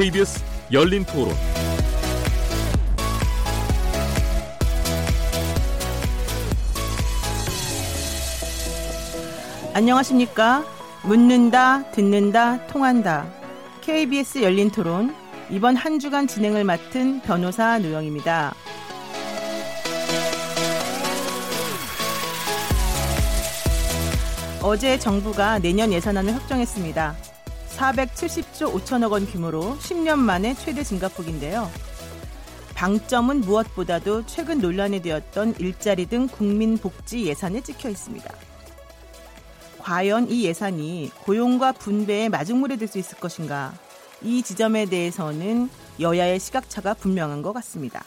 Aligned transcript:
KBS 0.00 0.42
열린 0.72 1.04
토론. 1.04 1.28
안녕하십니까? 9.74 10.64
묻는다, 11.02 11.90
듣는다, 11.90 12.66
통한다. 12.68 13.30
KBS 13.82 14.42
열린 14.42 14.70
토론. 14.70 15.14
이번 15.50 15.76
한 15.76 15.98
주간 15.98 16.26
진행을 16.26 16.64
맡은 16.64 17.20
변호사 17.20 17.78
노영입니다. 17.78 18.54
어제 24.62 24.98
정부가 24.98 25.58
내년 25.58 25.92
예산안을 25.92 26.34
확정했습니다. 26.36 27.29
470조 27.80 28.74
5천억 28.74 29.12
원 29.12 29.26
규모로 29.26 29.76
10년 29.78 30.18
만에 30.18 30.54
최대 30.54 30.84
증가폭인데요. 30.84 31.70
방점은 32.74 33.40
무엇보다도 33.40 34.26
최근 34.26 34.58
논란이 34.58 35.00
되었던 35.00 35.54
일자리 35.58 36.04
등 36.04 36.28
국민 36.28 36.76
복지 36.76 37.24
예산에 37.24 37.62
찍혀 37.62 37.88
있습니다. 37.88 38.34
과연 39.78 40.30
이 40.30 40.44
예산이 40.44 41.10
고용과 41.22 41.72
분배의 41.72 42.28
마중물이 42.28 42.76
될 42.76 42.86
수 42.86 42.98
있을 42.98 43.18
것인가? 43.18 43.72
이 44.22 44.42
지점에 44.42 44.84
대해서는 44.84 45.70
여야의 46.00 46.38
시각차가 46.38 46.92
분명한 46.92 47.40
것 47.40 47.54
같습니다. 47.54 48.04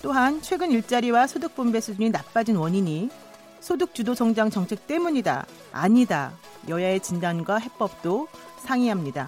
또한 0.00 0.40
최근 0.40 0.70
일자리와 0.70 1.26
소득 1.26 1.54
분배 1.54 1.80
수준이 1.80 2.08
나빠진 2.08 2.56
원인이 2.56 3.10
소득 3.64 3.94
주도 3.94 4.14
성장 4.14 4.50
정책 4.50 4.86
때문이다. 4.86 5.46
아니다. 5.72 6.34
여야의 6.68 7.00
진단과 7.00 7.56
해법도 7.56 8.28
상의합니다. 8.58 9.26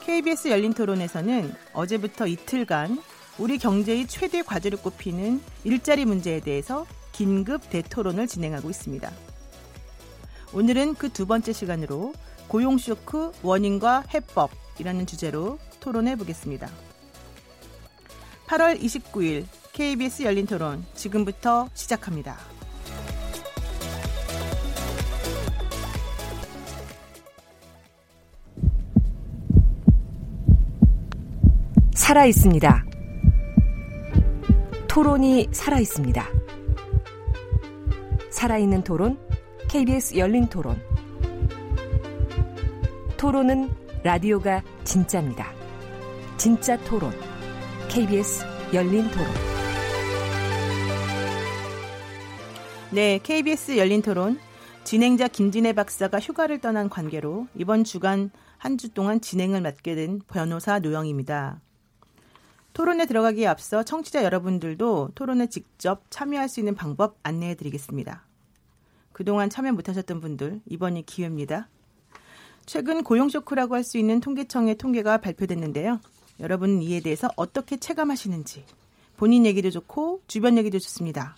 KBS 0.00 0.48
열린 0.48 0.74
토론에서는 0.74 1.54
어제부터 1.72 2.26
이틀간 2.26 3.02
우리 3.38 3.56
경제의 3.56 4.06
최대 4.08 4.42
과제를 4.42 4.82
꼽히는 4.82 5.40
일자리 5.64 6.04
문제에 6.04 6.40
대해서 6.40 6.84
긴급 7.12 7.70
대토론을 7.70 8.26
진행하고 8.26 8.68
있습니다. 8.68 9.10
오늘은 10.52 10.96
그 10.96 11.08
두 11.08 11.24
번째 11.26 11.54
시간으로 11.54 12.12
고용 12.46 12.76
쇼크 12.76 13.32
원인과 13.42 14.04
해법이라는 14.12 15.06
주제로 15.06 15.58
토론해 15.80 16.16
보겠습니다. 16.16 16.68
8월 18.48 18.78
29일 18.78 19.46
KBS 19.72 20.24
열린 20.24 20.44
토론 20.44 20.84
지금부터 20.94 21.70
시작합니다. 21.72 22.51
살아 32.12 32.26
있습니다. 32.26 32.84
토론이 34.86 35.48
살아 35.50 35.80
있습니다. 35.80 36.28
살아있는 38.28 38.84
토론, 38.84 39.18
KBS 39.70 40.18
열린 40.18 40.46
토론. 40.46 40.78
토론은 43.16 43.70
라디오가 44.02 44.62
진짜입니다. 44.84 45.54
진짜 46.36 46.76
토론, 46.84 47.12
KBS 47.88 48.44
열린 48.74 49.10
토론. 49.10 49.26
네, 52.90 53.20
KBS 53.22 53.78
열린 53.78 54.02
토론. 54.02 54.38
진행자 54.84 55.28
김진애 55.28 55.72
박사가 55.72 56.20
휴가를 56.20 56.60
떠난 56.60 56.90
관계로 56.90 57.46
이번 57.54 57.84
주간 57.84 58.30
한 58.58 58.76
주 58.76 58.92
동안 58.92 59.22
진행을 59.22 59.62
맡게 59.62 59.94
된 59.94 60.20
변호사 60.30 60.78
노영입니다. 60.78 61.62
토론에 62.72 63.06
들어가기에 63.06 63.46
앞서 63.46 63.82
청취자 63.82 64.24
여러분들도 64.24 65.10
토론에 65.14 65.46
직접 65.48 66.04
참여할 66.10 66.48
수 66.48 66.60
있는 66.60 66.74
방법 66.74 67.18
안내해 67.22 67.54
드리겠습니다. 67.54 68.26
그동안 69.12 69.50
참여 69.50 69.72
못하셨던 69.72 70.20
분들 70.20 70.62
이번이 70.68 71.04
기회입니다. 71.04 71.68
최근 72.64 73.02
고용 73.02 73.28
쇼크라고 73.28 73.74
할 73.74 73.84
수 73.84 73.98
있는 73.98 74.20
통계청의 74.20 74.76
통계가 74.76 75.18
발표됐는데요. 75.18 76.00
여러분은 76.40 76.80
이에 76.82 77.00
대해서 77.00 77.28
어떻게 77.36 77.76
체감하시는지 77.76 78.64
본인 79.16 79.44
얘기도 79.44 79.70
좋고 79.70 80.22
주변 80.26 80.56
얘기도 80.56 80.78
좋습니다. 80.78 81.36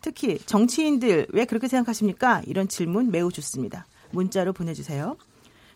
특히 0.00 0.38
정치인들 0.38 1.26
왜 1.32 1.44
그렇게 1.46 1.66
생각하십니까? 1.66 2.42
이런 2.46 2.68
질문 2.68 3.10
매우 3.10 3.32
좋습니다. 3.32 3.86
문자로 4.12 4.52
보내주세요. 4.52 5.16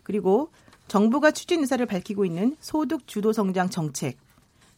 그리고 0.05 0.51
정부가 0.87 1.33
추진 1.33 1.61
의사를 1.61 1.85
밝히고 1.85 2.25
있는 2.25 2.57
소득 2.61 3.09
주도 3.09 3.33
성장 3.33 3.71
정책 3.71 4.17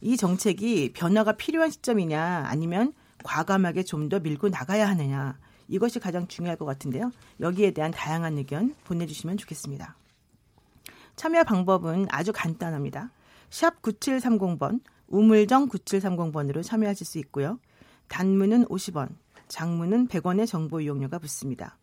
이 0.02 0.16
정책이 0.16 0.92
변화가 0.92 1.32
필요한 1.32 1.70
시점이냐 1.70 2.44
아니면 2.46 2.92
과감하게 3.24 3.84
좀 3.84 4.08
더 4.08 4.18
밀고 4.20 4.48
나가야 4.48 4.88
하느냐 4.88 5.38
이것이 5.68 6.00
가장 6.00 6.26
중요할 6.26 6.56
것 6.58 6.64
같은데요. 6.66 7.10
여기에 7.40 7.70
대한 7.70 7.92
다양한 7.92 8.36
의견 8.36 8.74
보내주시면 8.84 9.38
좋겠습니다. 9.38 9.96
참여 11.16 11.44
방법은 11.44 12.08
아주 12.10 12.32
간단합니다. 12.34 13.10
샵 13.48 13.80
9730번, 13.80 14.80
우물정 15.06 15.68
9730번으로 15.68 16.62
참여하실 16.62 17.06
수 17.06 17.19
있고요. 17.19 17.58
단문은 18.08 18.64
50원, 18.66 19.08
장문은 19.48 20.08
100원의 20.08 20.46
정보 20.46 20.80
이용료가 20.80 21.19
붙습니다. 21.20 21.76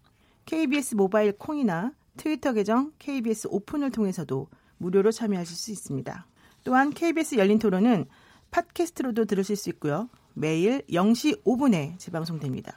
KBS 0.46 0.96
모바일 0.96 1.32
콩이나 1.38 1.94
트위터 2.18 2.54
계정 2.54 2.92
KBS 3.00 3.48
오픈을 3.50 3.92
통해서도 3.92 4.48
무료로 4.78 5.12
참여하실 5.12 5.56
수 5.56 5.72
있습니다. 5.72 6.26
또한 6.64 6.92
KBS 6.92 7.36
열린 7.36 7.60
토론은 7.60 8.06
팟캐스트로도 8.52 9.26
들으실 9.26 9.56
수 9.56 9.70
있고요. 9.70 10.10
매일 10.34 10.82
0시 10.90 11.44
5분에 11.44 11.98
재방송됩니다. 12.00 12.76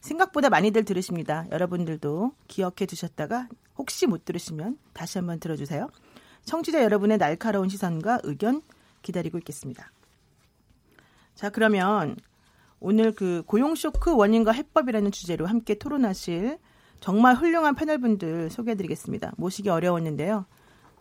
생각보다 0.00 0.50
많이들 0.50 0.84
들으십니다. 0.84 1.46
여러분들도 1.50 2.32
기억해 2.46 2.86
두셨다가 2.86 3.48
혹시 3.76 4.06
못 4.06 4.24
들으시면 4.24 4.78
다시 4.92 5.18
한번 5.18 5.40
들어주세요. 5.40 5.88
청취자 6.44 6.82
여러분의 6.82 7.18
날카로운 7.18 7.68
시선과 7.68 8.20
의견 8.24 8.62
기다리고 9.02 9.38
있겠습니다. 9.38 9.90
자, 11.34 11.50
그러면 11.50 12.16
오늘 12.80 13.12
그 13.12 13.42
고용 13.46 13.74
쇼크 13.74 14.14
원인과 14.14 14.52
해법이라는 14.52 15.10
주제로 15.12 15.46
함께 15.46 15.74
토론하실 15.74 16.58
정말 17.00 17.36
훌륭한 17.36 17.74
패널분들 17.74 18.50
소개해 18.50 18.76
드리겠습니다. 18.76 19.32
모시기 19.36 19.68
어려웠는데요. 19.68 20.46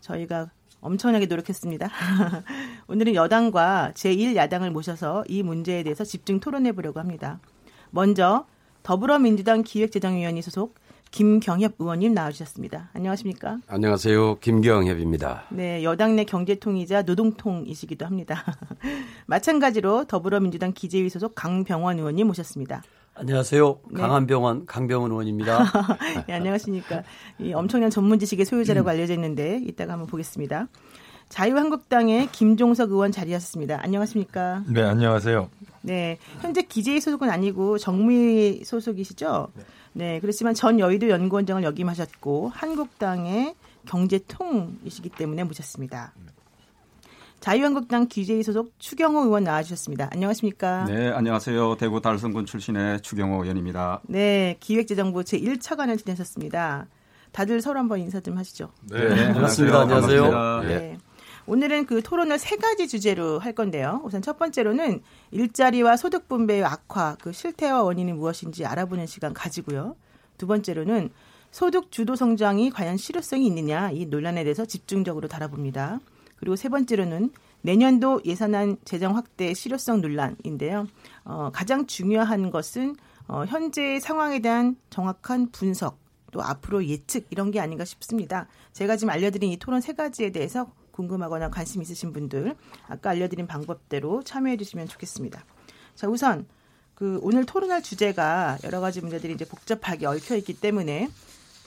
저희가 0.01 0.51
엄청나게 0.87 1.25
노력했습니다. 1.25 1.89
오늘은 2.87 3.15
여당과 3.15 3.91
제1야당을 3.93 4.69
모셔서 4.69 5.25
이 5.27 5.43
문제에 5.43 5.83
대해서 5.83 6.05
집중 6.05 6.39
토론해 6.39 6.71
보려고 6.71 6.99
합니다. 6.99 7.39
먼저 7.91 8.45
더불어민주당 8.83 9.63
기획재정위원회 9.63 10.41
소속 10.41 10.75
김경협 11.11 11.75
의원님 11.79 12.13
나와주셨습니다. 12.13 12.89
안녕하십니까? 12.93 13.59
안녕하세요. 13.67 14.39
김경협입니다. 14.39 15.45
네, 15.49 15.83
여당 15.83 16.15
내 16.15 16.23
경제통이자 16.23 17.01
노동통이시기도 17.03 18.05
합니다. 18.05 18.43
마찬가지로 19.27 20.05
더불어민주당 20.05 20.73
기재위 20.73 21.09
소속 21.09 21.33
강병원 21.35 21.99
의원님 21.99 22.27
모셨습니다. 22.27 22.81
안녕하세요. 23.19 23.79
네. 23.91 24.01
강한병원 24.01 24.67
강병원 24.67 25.09
의원입니다. 25.11 25.63
네, 26.28 26.33
안녕하십니까. 26.35 27.03
이 27.39 27.51
엄청난 27.51 27.89
전문 27.89 28.19
지식의 28.19 28.45
소유자라고 28.45 28.88
알려져 28.89 29.13
있는데 29.16 29.59
이따가 29.66 29.94
한번 29.94 30.07
보겠습니다. 30.07 30.67
자유한국당의 31.30 32.30
김종석 32.31 32.91
의원 32.91 33.12
자리하셨습니다. 33.12 33.80
안녕하십니까? 33.81 34.63
네, 34.68 34.83
안녕하세요. 34.83 35.50
네, 35.81 36.19
현재 36.41 36.62
기재위 36.62 37.01
소속은 37.01 37.30
아니고 37.30 37.80
정무위 37.80 38.63
소속이시죠? 38.63 39.47
네. 39.56 39.63
네, 39.94 40.19
그렇지만 40.19 40.53
전 40.53 40.80
여의도 40.80 41.09
연구원장을 41.09 41.63
역임하셨고 41.63 42.51
한국당의 42.53 43.56
경제통이시기 43.88 45.09
때문에 45.09 45.44
모셨습니다. 45.44 46.13
자유한국당 47.39 48.07
기재위 48.07 48.44
소속 48.44 48.74
추경호 48.80 49.24
의원 49.24 49.44
나와주셨습니다. 49.44 50.10
안녕하십니까? 50.12 50.86
네, 50.86 51.10
안녕하세요. 51.10 51.78
대구 51.78 52.01
달성군 52.01 52.45
출신의 52.45 53.01
추경호 53.01 53.44
의원입니다. 53.44 54.01
네, 54.04 54.57
기획재정부 54.60 55.22
제1차관을 55.22 55.98
지내셨습니다. 55.98 56.88
다들 57.31 57.62
서로 57.62 57.80
한번 57.80 58.00
인사 58.00 58.19
좀 58.19 58.38
하시죠. 58.38 58.72
네, 58.89 59.10
네 59.10 59.34
반갑습니다. 59.34 59.81
안녕하세요. 59.81 60.22
반갑습니다. 60.24 60.62
네. 60.68 60.80
네. 60.80 60.98
오늘은 61.45 61.86
그 61.86 62.01
토론을 62.01 62.39
세 62.39 62.57
가지 62.57 62.89
주제로 62.89 63.39
할 63.39 63.54
건데요. 63.54 64.01
우선 64.04 64.22
첫 64.22 64.38
번째로는 64.38 65.01
일자리와 65.31 65.95
소득 65.95 66.28
분배의 66.28 66.66
악화, 66.66 67.16
그 67.22 67.31
실태와 67.31 67.84
원인이 67.84 68.12
무엇인지 68.13 68.66
알아보는 68.66 69.06
시간 69.06 69.34
가지고요. 69.34 69.95
두 70.38 70.45
번째로는 70.48 71.10
소득 71.51 71.92
주도 71.92 72.16
성장이 72.16 72.69
과연 72.72 72.98
실효성이 72.98 73.48
있느냐 73.48 73.92
이 73.92 74.06
논란에 74.06 74.44
대해서 74.44 74.66
집중적으로 74.66 75.30
다뤄봅니다. 75.30 76.01
그리고 76.38 76.56
세 76.56 76.69
번째로는 76.69 77.31
내년도 77.62 78.22
예산안 78.24 78.78
재정 78.86 79.16
확대 79.16 79.54
실효성 79.54 80.01
논란인데요. 80.01 80.88
어, 81.25 81.50
가장 81.54 81.86
중요한 81.86 82.51
것은 82.51 82.95
어, 83.28 83.44
현재 83.45 84.00
상황에 84.00 84.39
대한 84.39 84.78
정확한 84.89 85.51
분석 85.51 86.00
또 86.31 86.42
앞으로 86.42 86.86
예측 86.86 87.28
이런 87.30 87.51
게 87.51 87.60
아닌가 87.60 87.84
싶습니다. 87.86 88.48
제가 88.74 88.95
지금 88.95 89.12
알려드린 89.12 89.51
이 89.51 89.57
토론 89.57 89.81
세 89.81 89.94
가지에 89.94 90.31
대해서 90.31 90.72
궁금하거나 90.92 91.50
관심 91.50 91.81
있으신 91.81 92.13
분들 92.13 92.56
아까 92.88 93.12
알려드린 93.12 93.48
방법대로 93.48 94.24
참여해 94.24 94.57
주시면 94.57 94.88
좋겠습니다. 94.88 95.44
자, 95.95 96.07
우선 96.07 96.48
그 96.95 97.19
오늘 97.22 97.45
토론할 97.45 97.84
주제가 97.84 98.57
여러 98.63 98.80
가지 98.80 99.01
문제들이 99.01 99.34
이제 99.34 99.45
복잡하게 99.45 100.07
얽혀 100.07 100.36
있기 100.38 100.60
때문에 100.60 101.10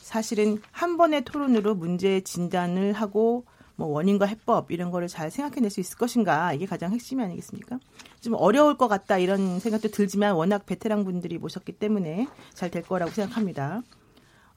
사실은 0.01 0.61
한 0.73 0.97
번의 0.97 1.25
토론으로 1.25 1.77
문제 1.77 2.21
진단을 2.21 2.93
하고 2.95 3.45
뭐 3.81 3.89
원인과 3.89 4.27
해법 4.27 4.71
이런 4.73 4.91
거를 4.91 5.09
잘 5.09 5.31
생각해낼 5.31 5.71
수 5.71 5.81
있을 5.81 5.97
것인가 5.97 6.53
이게 6.53 6.67
가장 6.67 6.93
핵심이 6.93 7.23
아니겠습니까? 7.25 7.79
좀 8.21 8.35
어려울 8.35 8.77
것 8.77 8.89
같다 8.89 9.17
이런 9.17 9.59
생각도 9.59 9.89
들지만 9.89 10.35
워낙 10.35 10.67
베테랑 10.67 11.05
분들이 11.05 11.39
모셨기 11.39 11.73
때문에 11.73 12.29
잘 12.53 12.71
될 12.71 12.83
거라고 12.83 13.11
생각합니다. 13.11 13.81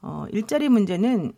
어, 0.01 0.25
일자리 0.33 0.67
문제는 0.67 1.31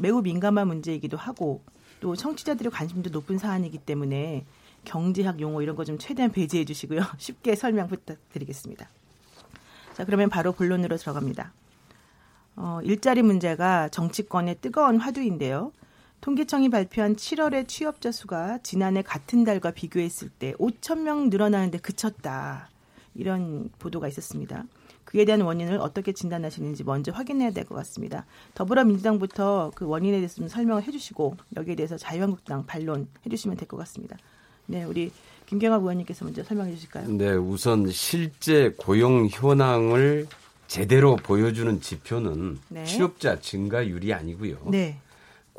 매우 0.00 0.22
민감한 0.22 0.68
문제이기도 0.68 1.16
하고 1.16 1.64
또 1.98 2.14
청취자들의 2.14 2.70
관심도 2.70 3.10
높은 3.10 3.36
사안이기 3.38 3.78
때문에 3.78 4.46
경제학 4.84 5.40
용어 5.40 5.60
이런 5.60 5.74
거 5.74 5.84
좀 5.84 5.98
최대한 5.98 6.30
배제해 6.30 6.64
주시고요. 6.64 7.00
쉽게 7.18 7.56
설명 7.56 7.88
부탁드리겠습니다. 7.88 8.88
자, 9.94 10.04
그러면 10.04 10.28
바로 10.30 10.52
본론으로 10.52 10.96
들어갑니다. 10.98 11.52
어, 12.56 12.78
일자리 12.84 13.22
문제가 13.22 13.88
정치권의 13.88 14.58
뜨거운 14.60 14.98
화두인데요. 14.98 15.72
통계청이 16.24 16.70
발표한 16.70 17.16
7월의 17.16 17.68
취업자 17.68 18.10
수가 18.10 18.58
지난해 18.62 19.02
같은 19.02 19.44
달과 19.44 19.72
비교했을 19.72 20.30
때 20.30 20.54
5천 20.54 21.00
명 21.00 21.28
늘어나는데 21.28 21.76
그쳤다. 21.76 22.70
이런 23.14 23.68
보도가 23.78 24.08
있었습니다. 24.08 24.64
그에 25.04 25.26
대한 25.26 25.42
원인을 25.42 25.76
어떻게 25.76 26.12
진단하시는지 26.12 26.82
먼저 26.84 27.12
확인해야 27.12 27.50
될 27.50 27.66
것 27.66 27.74
같습니다. 27.74 28.24
더불어민주당부터 28.54 29.72
그 29.74 29.84
원인에 29.86 30.16
대해서 30.16 30.36
좀 30.36 30.48
설명을 30.48 30.84
해주시고 30.84 31.36
여기에 31.58 31.74
대해서 31.74 31.98
자유한국당 31.98 32.64
반론 32.64 33.06
해 33.26 33.28
주시면 33.28 33.58
될 33.58 33.68
것 33.68 33.76
같습니다. 33.76 34.16
네, 34.64 34.82
우리 34.84 35.12
김경학 35.44 35.82
의원님께서 35.82 36.24
먼저 36.24 36.42
설명해 36.42 36.74
주실까요? 36.74 37.06
네, 37.06 37.34
우선 37.34 37.90
실제 37.90 38.72
고용 38.78 39.28
현황을 39.30 40.26
제대로 40.68 41.16
보여주는 41.16 41.82
지표는 41.82 42.58
네. 42.70 42.84
취업자 42.86 43.38
증가율이 43.38 44.14
아니고요. 44.14 44.56
네. 44.70 44.96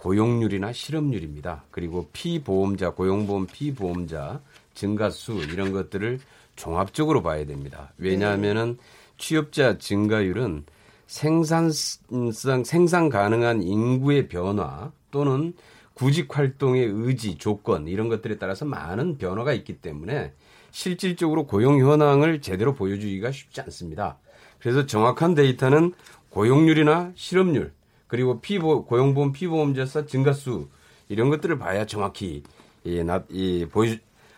고용률이나 0.06 0.72
실업률입니다. 0.72 1.63
그리고 1.72 2.07
피보험자, 2.13 2.92
고용보험 2.92 3.48
피보험자 3.52 4.40
증가수 4.75 5.34
이런 5.52 5.72
것들을 5.72 6.19
종합적으로 6.56 7.24
봐야 7.24 7.44
됩니다. 7.48 7.92
왜냐하면은 7.98 8.78
취업자 9.18 9.80
증가율은 9.80 10.66
생산성 11.07 12.63
생산 12.63 13.10
가능한 13.10 13.63
인구의 13.63 14.28
변화 14.28 14.92
또는 15.10 15.54
구직 15.96 16.38
활동의 16.38 16.86
의지, 16.86 17.40
조건 17.40 17.88
이런 17.88 18.07
것들에 18.07 18.38
따라서 18.38 18.63
많은 18.63 19.18
변화가 19.18 19.54
있기 19.54 19.78
때문에 19.78 20.34
실질적으로 20.69 21.48
고용 21.48 21.80
현황을 21.80 22.42
제대로 22.42 22.75
보여주기가 22.75 23.31
쉽지 23.31 23.60
않습니다. 23.62 24.19
그래서 24.60 24.86
정확한 24.86 25.34
데이터는 25.34 25.94
고용률이나 26.30 27.13
실업률 27.16 27.74
그리고 28.16 28.40
피보 28.40 28.86
고용보험 28.86 29.34
피보험자사 29.34 30.06
증가수 30.06 30.70
이런 31.10 31.30
것들을 31.30 31.60
봐야 31.60 31.86
정확히 31.86 32.44
이, 32.86 33.04
나, 33.04 33.26
이 33.30 33.66
보여 33.70 33.94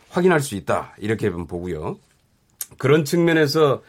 확인할 0.10 0.40
수 0.40 0.56
있다 0.56 0.96
이렇게 0.98 1.30
보고요. 1.30 2.00
그런 2.80 3.06
측면에서 3.06 3.84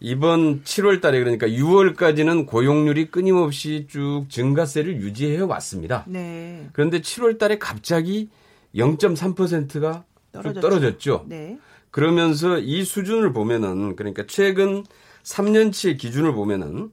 이번 0.00 0.64
7월 0.64 1.00
달에 1.00 1.20
그러니까 1.20 1.46
6월까지는 1.46 2.46
고용률이 2.46 3.12
끊임없이 3.12 3.86
쭉 3.88 4.26
증가세를 4.28 4.96
유지해 4.96 5.38
왔습니다. 5.38 6.04
네. 6.08 6.68
그런데 6.72 7.00
7월 7.00 7.38
달에 7.38 7.58
갑자기 7.58 8.30
0.3%가 8.74 10.04
떨어졌죠. 10.32 10.60
떨어졌죠. 10.60 11.24
네. 11.28 11.56
그러면서 11.92 12.58
이 12.58 12.82
수준을 12.82 13.32
보면은 13.32 13.94
그러니까 13.94 14.24
최근 14.26 14.84
3년치 15.22 15.98
기준을 15.98 16.32
보면은 16.32 16.90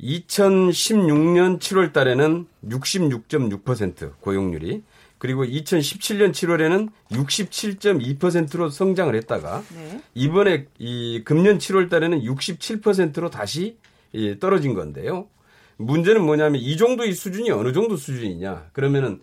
2016년 0.00 1.58
7월 1.58 1.92
달에는 1.92 2.46
66.6% 2.64 4.12
고용률이 4.20 4.82
그리고 5.18 5.44
2017년 5.44 6.32
7월에는 6.32 6.90
67.2%로 7.10 8.68
성장을 8.68 9.14
했다가 9.14 9.62
네. 9.74 10.00
이번에 10.14 10.66
이 10.78 11.22
금년 11.24 11.56
7월 11.58 11.88
달에는 11.88 12.20
67%로 12.20 13.30
다시 13.30 13.78
떨어진 14.40 14.74
건데요. 14.74 15.28
문제는 15.78 16.22
뭐냐면 16.22 16.60
이 16.60 16.76
정도의 16.76 17.12
수준이 17.14 17.50
어느 17.50 17.72
정도 17.72 17.96
수준이냐. 17.96 18.70
그러면은 18.72 19.20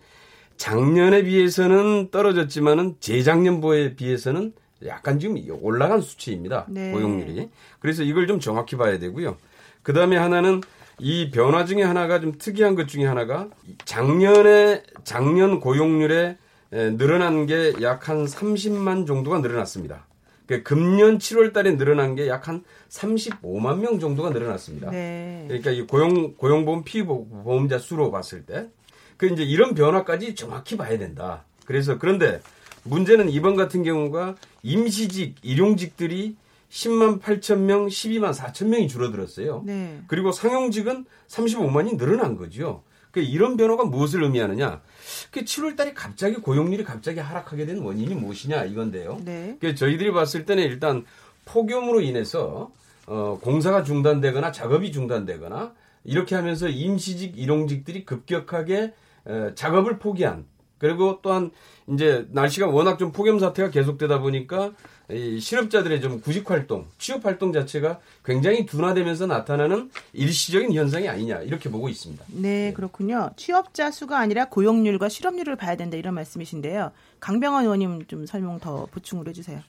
작년에 0.56 1.22
비해서는 1.22 2.10
떨어졌지만은 2.10 2.96
재작년보에 3.00 3.94
비해서는 3.94 4.52
약간 4.86 5.18
지금 5.18 5.36
올라간 5.48 6.00
수치입니다. 6.00 6.66
네. 6.68 6.90
고용률이. 6.92 7.48
그래서 7.78 8.02
이걸 8.02 8.26
좀 8.26 8.40
정확히 8.40 8.76
봐야 8.76 8.98
되고요. 8.98 9.36
그 9.84 9.92
다음에 9.92 10.16
하나는 10.16 10.60
이 10.98 11.30
변화 11.30 11.64
중에 11.64 11.82
하나가 11.84 12.20
좀 12.20 12.32
특이한 12.38 12.74
것 12.74 12.88
중에 12.88 13.04
하나가 13.04 13.48
작년에 13.84 14.82
작년 15.04 15.60
고용률에 15.60 16.36
늘어난 16.70 17.46
게 17.46 17.72
약 17.80 18.08
한 18.08 18.24
30만 18.24 19.06
정도가 19.06 19.38
늘어났습니다. 19.38 20.06
그 20.46 20.62
금년 20.64 21.18
7월 21.18 21.52
달에 21.52 21.76
늘어난 21.76 22.16
게 22.16 22.26
약 22.28 22.48
한 22.48 22.64
35만 22.90 23.78
명 23.80 24.00
정도가 24.00 24.30
늘어났습니다. 24.30 24.90
네. 24.90 25.44
그러니까 25.46 25.70
이 25.70 25.82
고용 25.82 26.34
고용보험 26.34 26.82
피보험자 26.84 27.78
수로 27.78 28.10
봤을 28.10 28.44
때 28.44 28.68
그 29.16 29.26
이제 29.26 29.44
이런 29.44 29.74
변화까지 29.76 30.34
정확히 30.34 30.76
봐야 30.76 30.98
된다. 30.98 31.44
그래서 31.66 31.98
그런데 31.98 32.40
문제는 32.82 33.30
이번 33.30 33.54
같은 33.54 33.84
경우가 33.84 34.34
임시직 34.64 35.36
일용직들이 35.42 36.34
10만 36.74 37.20
8천 37.20 37.60
명, 37.60 37.86
12만 37.86 38.34
4천 38.34 38.66
명이 38.66 38.88
줄어들었어요. 38.88 39.62
네. 39.64 40.02
그리고 40.08 40.32
상용직은 40.32 41.04
35만이 41.28 41.96
늘어난 41.96 42.36
거죠. 42.36 42.82
그 43.12 43.20
이런 43.20 43.56
변화가 43.56 43.84
무엇을 43.84 44.24
의미하느냐? 44.24 44.82
그 45.30 45.44
7월 45.44 45.76
달에 45.76 45.94
갑자기 45.94 46.34
고용률이 46.34 46.82
갑자기 46.82 47.20
하락하게 47.20 47.66
된 47.66 47.78
원인이 47.78 48.16
무엇이냐 48.16 48.64
이건데요. 48.64 49.20
네. 49.24 49.56
그 49.60 49.76
저희들이 49.76 50.10
봤을 50.10 50.44
때는 50.46 50.64
일단 50.64 51.04
폭염으로 51.44 52.00
인해서 52.00 52.72
어, 53.06 53.38
공사가 53.40 53.84
중단되거나 53.84 54.50
작업이 54.50 54.90
중단되거나 54.90 55.74
이렇게 56.02 56.34
하면서 56.34 56.68
임시직 56.68 57.38
일용직들이 57.38 58.04
급격하게 58.04 58.94
에, 59.26 59.54
작업을 59.54 60.00
포기한 60.00 60.46
그리고 60.78 61.20
또한 61.22 61.52
이제 61.88 62.26
날씨가 62.30 62.66
워낙 62.66 62.98
좀 62.98 63.12
폭염 63.12 63.38
사태가 63.38 63.70
계속되다 63.70 64.18
보니까 64.18 64.72
이 65.10 65.38
실업자들의 65.38 66.00
좀 66.00 66.20
구직 66.20 66.50
활동, 66.50 66.86
취업 66.98 67.26
활동 67.26 67.52
자체가 67.52 68.00
굉장히 68.24 68.64
둔화되면서 68.64 69.26
나타나는 69.26 69.90
일시적인 70.14 70.72
현상이 70.72 71.08
아니냐 71.08 71.42
이렇게 71.42 71.70
보고 71.70 71.88
있습니다. 71.90 72.24
네, 72.28 72.40
네, 72.40 72.72
그렇군요. 72.72 73.30
취업자 73.36 73.90
수가 73.90 74.18
아니라 74.18 74.46
고용률과 74.46 75.10
실업률을 75.10 75.56
봐야 75.56 75.76
된다 75.76 75.98
이런 75.98 76.14
말씀이신데요. 76.14 76.90
강병원 77.20 77.64
의원님 77.64 78.06
좀 78.06 78.24
설명 78.26 78.58
더 78.60 78.86
보충을 78.86 79.28
해주세요. 79.28 79.60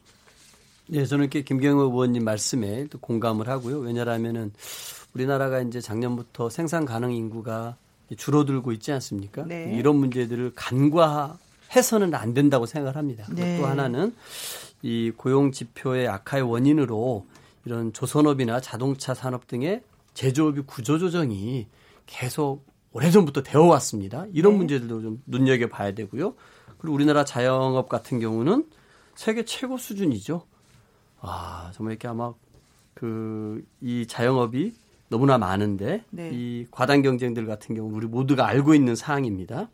네, 0.87 1.05
저는 1.05 1.25
이렇게 1.25 1.41
김경호 1.41 1.83
의원님 1.83 2.23
말씀에 2.23 2.87
또 2.89 2.99
공감을 2.99 3.49
하고요. 3.49 3.79
왜냐하면은 3.79 4.53
우리나라가 5.13 5.61
이제 5.61 5.81
작년부터 5.81 6.49
생산 6.49 6.85
가능 6.85 7.11
인구가 7.11 7.75
줄어들고 8.15 8.71
있지 8.73 8.91
않습니까? 8.93 9.45
네. 9.45 9.73
이런 9.75 9.95
문제들을 9.95 10.53
간과해서는 10.55 12.13
안 12.13 12.33
된다고 12.33 12.65
생각을 12.65 12.95
합니다. 12.95 13.25
네. 13.31 13.57
또 13.57 13.65
하나는 13.65 14.13
이 14.81 15.11
고용 15.15 15.51
지표의 15.51 16.07
악화의 16.07 16.43
원인으로 16.43 17.25
이런 17.65 17.93
조선업이나 17.93 18.59
자동차 18.59 19.13
산업 19.13 19.47
등의 19.47 19.81
제조업이 20.13 20.61
구조 20.61 20.97
조정이 20.99 21.67
계속 22.05 22.65
오래전부터 22.93 23.43
되어 23.43 23.63
왔습니다. 23.63 24.25
이런 24.31 24.53
네. 24.53 24.57
문제들도 24.59 25.01
좀 25.01 25.21
눈여겨 25.25 25.67
봐야 25.67 25.91
되고요. 25.93 26.35
그리고 26.77 26.95
우리나라 26.95 27.25
자영업 27.25 27.89
같은 27.89 28.19
경우는 28.19 28.69
세계 29.15 29.43
최고 29.43 29.77
수준이죠. 29.77 30.45
아, 31.19 31.71
정말 31.73 31.93
이렇게 31.93 32.07
아마 32.07 32.33
그 32.93 33.63
이 33.81 34.05
자영업이 34.07 34.73
너무나 35.09 35.37
많은데 35.37 36.03
네. 36.09 36.31
이 36.33 36.65
과당 36.71 37.01
경쟁들 37.01 37.45
같은 37.45 37.75
경우 37.75 37.91
우리 37.93 38.07
모두가 38.07 38.47
알고 38.47 38.73
있는 38.73 38.95
사항입니다. 38.95 39.69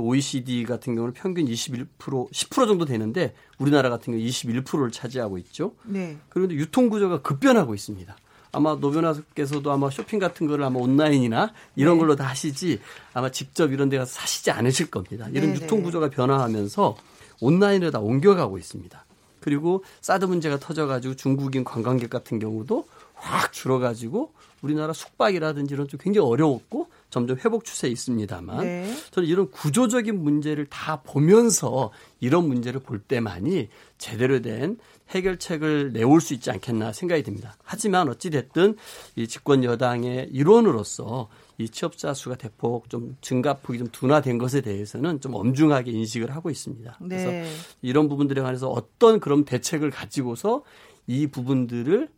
OECD 0.00 0.64
같은 0.64 0.94
경우는 0.94 1.14
평균 1.14 1.46
21% 1.46 1.86
10% 1.98 2.66
정도 2.66 2.84
되는데 2.84 3.34
우리나라 3.58 3.90
같은 3.90 4.12
경우 4.12 4.24
21%를 4.24 4.90
차지하고 4.90 5.38
있죠. 5.38 5.74
네. 5.84 6.16
그런데 6.28 6.54
유통 6.54 6.88
구조가 6.88 7.22
급변하고 7.22 7.74
있습니다. 7.74 8.16
아마 8.52 8.74
노변호사께서도 8.76 9.70
아마 9.70 9.90
쇼핑 9.90 10.18
같은 10.18 10.46
거를 10.46 10.64
아마 10.64 10.78
온라인이나 10.80 11.52
이런 11.76 11.94
네. 11.94 12.00
걸로 12.00 12.16
다 12.16 12.24
하시지 12.24 12.80
아마 13.12 13.30
직접 13.30 13.72
이런 13.72 13.88
데 13.88 13.98
가서 13.98 14.12
사시지 14.12 14.50
않으실 14.50 14.90
겁니다. 14.90 15.28
이런 15.32 15.52
네, 15.52 15.60
유통 15.60 15.78
네. 15.78 15.84
구조가 15.84 16.10
변화하면서 16.10 16.96
온라인으로 17.40 17.90
다 17.90 18.00
옮겨가고 18.00 18.58
있습니다. 18.58 19.04
그리고 19.40 19.84
사드 20.00 20.24
문제가 20.24 20.58
터져가지고 20.58 21.14
중국인 21.14 21.64
관광객 21.64 22.10
같은 22.10 22.38
경우도 22.38 22.86
확 23.14 23.52
줄어가지고 23.52 24.32
우리나라 24.62 24.92
숙박이라든지 24.92 25.74
이런 25.74 25.86
좀 25.88 25.98
굉장히 26.02 26.28
어려웠고 26.28 26.88
점점 27.10 27.38
회복 27.44 27.64
추세에 27.64 27.90
있습니다만 27.90 28.64
네. 28.64 28.94
저는 29.10 29.28
이런 29.28 29.50
구조적인 29.50 30.22
문제를 30.22 30.66
다 30.66 31.02
보면서 31.02 31.90
이런 32.20 32.46
문제를 32.48 32.80
볼 32.80 32.98
때만이 32.98 33.68
제대로 33.96 34.40
된 34.40 34.78
해결책을 35.10 35.92
내올 35.92 36.20
수 36.20 36.34
있지 36.34 36.50
않겠나 36.50 36.92
생각이 36.92 37.22
듭니다. 37.22 37.56
하지만 37.62 38.08
어찌 38.08 38.30
됐든 38.30 38.76
이 39.16 39.26
집권 39.26 39.64
여당의 39.64 40.28
일원으로서 40.32 41.28
이 41.56 41.68
취업자 41.68 42.14
수가 42.14 42.36
대폭 42.36 42.90
좀 42.90 43.16
증가폭이 43.20 43.78
좀 43.78 43.88
둔화된 43.90 44.38
것에 44.38 44.60
대해서는 44.60 45.20
좀 45.20 45.34
엄중하게 45.34 45.90
인식을 45.90 46.30
하고 46.34 46.50
있습니다. 46.50 46.98
네. 47.00 47.08
그래서 47.08 47.50
이런 47.82 48.08
부분들에 48.08 48.42
관해서 48.42 48.68
어떤 48.68 49.18
그런 49.18 49.44
대책을 49.44 49.90
가지고서 49.90 50.62
이 51.06 51.26
부분들을 51.26 52.08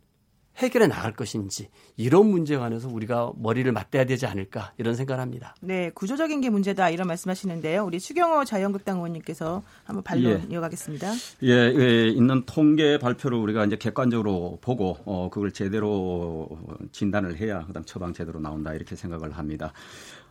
해결해 0.61 0.87
나갈 0.87 1.13
것인지 1.13 1.69
이런 1.97 2.27
문제에 2.27 2.57
관해서 2.57 2.87
우리가 2.87 3.31
머리를 3.35 3.69
맞대야 3.71 4.05
되지 4.05 4.25
않을까 4.25 4.73
이런 4.77 4.95
생각을 4.95 5.21
합니다. 5.21 5.55
네, 5.61 5.89
구조적인 5.93 6.41
게 6.41 6.49
문제다 6.49 6.89
이런 6.89 7.07
말씀하시는데요. 7.07 7.83
우리 7.83 7.99
추경호 7.99 8.45
자유한국당 8.45 8.97
의원님께서 8.97 9.63
한번 9.83 10.03
반론 10.03 10.43
예. 10.49 10.53
이어가겠습니다. 10.53 11.11
예, 11.43 11.49
예, 11.49 12.07
있는 12.07 12.43
통계 12.45 12.97
발표를 12.99 13.37
우리가 13.37 13.65
이제 13.65 13.75
객관적으로 13.75 14.59
보고 14.61 14.97
어, 15.05 15.29
그걸 15.31 15.51
제대로 15.51 16.47
진단을 16.91 17.37
해야 17.37 17.65
그다음 17.65 17.83
처방 17.85 18.13
제대로 18.13 18.39
나온다 18.39 18.73
이렇게 18.73 18.95
생각을 18.95 19.31
합니다. 19.31 19.73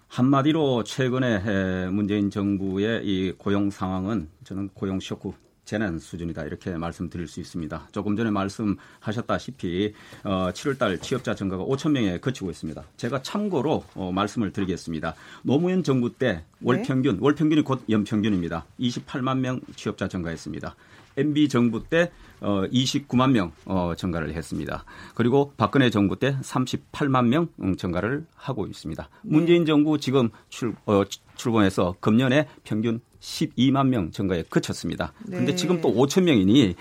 한마디로 0.09 0.83
최근에 0.85 1.89
문재인 1.91 2.31
정부의 2.31 3.05
이 3.05 3.33
고용 3.39 3.71
상황은 3.71 4.29
저는 4.45 4.71
고용 4.75 4.99
쇼크 4.99 5.33
재난 5.71 6.00
수준이다 6.00 6.43
이렇게 6.47 6.77
말씀드릴 6.77 7.29
수 7.29 7.39
있습니다. 7.39 7.91
조금 7.93 8.17
전에 8.17 8.29
말씀하셨다시피 8.33 9.95
어, 10.25 10.50
7월달 10.53 11.00
취업자 11.00 11.37
증가가 11.37 11.62
5천 11.62 11.93
명에 11.93 12.19
그치고 12.19 12.50
있습니다. 12.50 12.83
제가 12.97 13.23
참고로 13.23 13.85
어, 13.95 14.11
말씀을 14.11 14.53
드리겠습니다. 14.53 15.15
노무현 15.45 15.85
정부 15.85 16.12
때월 16.12 16.79
네. 16.79 16.83
평균 16.83 17.19
월 17.21 17.37
평균이 17.37 17.62
곧 17.62 17.85
연평균입니다. 17.89 18.67
28만 18.81 19.39
명 19.39 19.61
취업자 19.77 20.09
증가했습니다. 20.09 20.75
MB 21.17 21.49
정부 21.49 21.85
때 21.85 22.11
어, 22.41 22.62
29만 22.73 23.31
명 23.31 23.53
어, 23.65 23.95
증가를 23.97 24.35
했습니다. 24.35 24.85
그리고 25.15 25.53
박근혜 25.57 25.89
정부 25.89 26.19
때 26.19 26.37
38만 26.41 27.27
명 27.27 27.47
음, 27.62 27.77
증가를 27.77 28.27
하고 28.35 28.67
있습니다. 28.67 29.09
네. 29.23 29.31
문재인 29.33 29.65
정부 29.67 30.00
지금 30.00 30.31
출, 30.49 30.75
어, 30.87 31.05
출범해서 31.37 31.95
금년에 32.00 32.49
평균 32.65 33.00
12만 33.21 33.89
명 33.89 34.11
증가에 34.11 34.43
그쳤습니다. 34.49 35.12
그런데 35.27 35.53
네. 35.53 35.57
지금 35.57 35.81
또 35.81 35.93
5천 35.95 36.23
명이니 36.23 36.75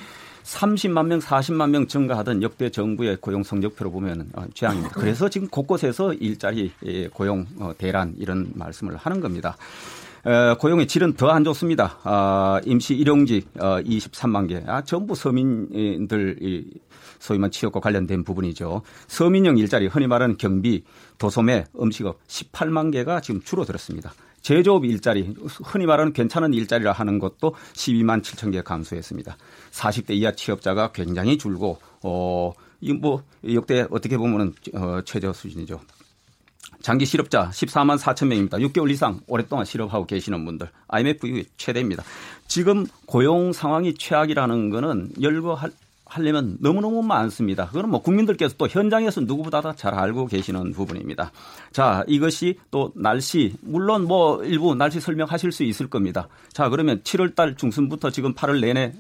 30만 0.44 1.06
명, 1.08 1.20
40만 1.20 1.70
명 1.70 1.88
증가하던 1.88 2.42
역대 2.42 2.70
정부의 2.70 3.18
고용 3.22 3.44
성적표로 3.44 3.92
보면 3.92 4.30
어, 4.34 4.46
재앙입니다. 4.54 4.96
그래서 5.00 5.30
지금 5.30 5.48
곳곳에서 5.48 6.14
일자리 6.14 6.72
예, 6.86 7.08
고용 7.08 7.46
어, 7.60 7.74
대란 7.78 8.16
이런 8.18 8.52
말씀을 8.56 8.96
하는 8.98 9.20
겁니다. 9.22 9.58
고용의 10.60 10.88
질은 10.88 11.14
더 11.14 11.30
안 11.30 11.46
좋습니다. 11.46 11.98
아, 12.04 12.60
임시 12.66 12.94
일용직 12.94 13.54
23만 13.54 14.44
어, 14.44 14.48
개. 14.48 14.64
아, 14.68 14.82
전부 14.82 15.16
서민들 15.16 16.66
소위 17.20 17.40
말 17.40 17.52
취업과 17.52 17.80
관련된 17.80 18.24
부분이죠. 18.24 18.82
서민형 19.08 19.58
일자리 19.58 19.88
흔히 19.88 20.08
말하는 20.08 20.38
경비, 20.38 20.84
도소매, 21.18 21.66
음식업 21.80 22.20
18만 22.28 22.92
개가 22.92 23.22
지금 23.22 23.42
줄어들었습니다. 23.42 24.12
제조업 24.42 24.86
일자리, 24.86 25.34
흔히 25.64 25.86
말하는 25.86 26.14
괜찮은 26.14 26.54
일자리라 26.54 26.92
하는 26.92 27.20
것도 27.20 27.56
12만 27.74 28.22
7천 28.22 28.52
개 28.52 28.62
감소했습니다. 28.62 29.38
40대 29.72 30.12
이하 30.12 30.32
취업자가 30.32 30.92
굉장히 30.92 31.38
줄고, 31.38 31.80
어, 32.04 32.54
이뭐 32.82 33.24
역대 33.54 33.86
어떻게 33.90 34.18
보면은 34.18 34.54
어, 34.74 35.02
최저 35.06 35.34
수준이죠. 35.34 35.80
장기 36.82 37.06
실업자 37.06 37.50
14만 37.50 37.98
4천 37.98 38.28
명입니다. 38.28 38.58
6개월 38.58 38.90
이상 38.90 39.20
오랫동안 39.28 39.66
실업하고 39.66 40.06
계시는 40.06 40.46
분들 40.46 40.70
IMF 40.88 41.28
이후 41.28 41.44
최대입니다. 41.58 42.04
지금 42.48 42.86
고용 43.06 43.52
상황이 43.52 43.94
최악이라는 43.94 44.70
거는 44.70 45.12
열거할 45.22 45.72
하려면 46.10 46.58
너무너무 46.60 47.04
많습니다. 47.04 47.68
그건 47.68 47.90
뭐 47.92 48.02
국민들께서 48.02 48.56
또 48.58 48.68
현장에서 48.68 49.22
누구보다 49.22 49.74
잘 49.76 49.94
알고 49.94 50.26
계시는 50.26 50.74
부분입니다. 50.74 51.32
자, 51.72 52.04
이것이 52.08 52.58
또 52.72 52.92
날씨, 52.96 53.54
물론 53.62 54.06
뭐 54.06 54.44
일부 54.44 54.74
날씨 54.76 55.00
설명하실 55.00 55.52
수 55.52 55.64
있을 55.64 55.88
겁니다. 55.88 56.28
자, 56.52 56.68
그러면 56.70 57.02
7월 57.04 57.36
달 57.36 57.56
중순부터 57.56 58.10
지금 58.10 58.34
8월 58.34 58.60
내내 58.60 58.94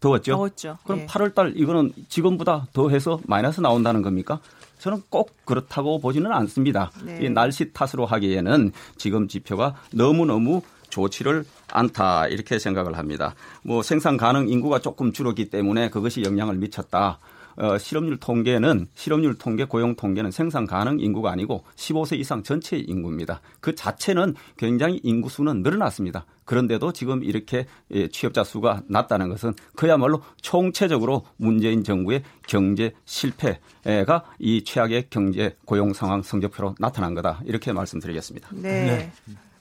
더웠죠? 0.00 0.32
더웠죠. 0.32 0.78
그럼 0.84 1.00
예. 1.00 1.06
8월 1.06 1.34
달 1.34 1.52
이거는 1.56 1.92
지금보다 2.08 2.66
더해서 2.72 3.20
마이너스 3.26 3.60
나온다는 3.60 4.02
겁니까? 4.02 4.40
저는 4.78 5.02
꼭 5.08 5.30
그렇다고 5.44 6.00
보지는 6.00 6.32
않습니다. 6.32 6.90
네. 7.04 7.20
이 7.22 7.30
날씨 7.30 7.72
탓으로 7.72 8.06
하기에는 8.06 8.72
지금 8.96 9.28
지표가 9.28 9.74
너무너무 9.92 10.62
좋지를 10.88 11.44
않다 11.72 12.28
이렇게 12.28 12.58
생각을 12.58 12.96
합니다. 12.98 13.34
뭐 13.62 13.82
생산 13.82 14.16
가능 14.16 14.48
인구가 14.48 14.78
조금 14.78 15.12
줄었기 15.12 15.50
때문에 15.50 15.90
그것이 15.90 16.22
영향을 16.22 16.56
미쳤다. 16.56 17.18
어, 17.56 17.78
실업률 17.78 18.18
통계는 18.18 18.88
실업률 18.94 19.38
통계, 19.38 19.64
고용 19.64 19.96
통계는 19.96 20.30
생산 20.30 20.66
가능 20.66 21.00
인구가 21.00 21.30
아니고 21.30 21.64
15세 21.76 22.18
이상 22.18 22.42
전체 22.42 22.76
인구입니다. 22.76 23.40
그 23.60 23.74
자체는 23.74 24.34
굉장히 24.58 25.00
인구 25.02 25.30
수는 25.30 25.62
늘어났습니다. 25.62 26.26
그런데도 26.44 26.92
지금 26.92 27.24
이렇게 27.24 27.66
예, 27.92 28.08
취업자 28.08 28.44
수가 28.44 28.82
낮다는 28.88 29.28
것은 29.30 29.54
그야말로 29.74 30.22
총체적으로 30.42 31.24
문재인 31.36 31.82
정부의 31.82 32.22
경제 32.46 32.92
실패가 33.04 34.24
이 34.38 34.62
최악의 34.62 35.06
경제 35.10 35.56
고용 35.64 35.92
상황 35.92 36.22
성적표로 36.22 36.74
나타난 36.78 37.14
거다. 37.14 37.40
이렇게 37.46 37.72
말씀드리겠습니다. 37.72 38.48
네. 38.52 38.84
네. 38.86 39.12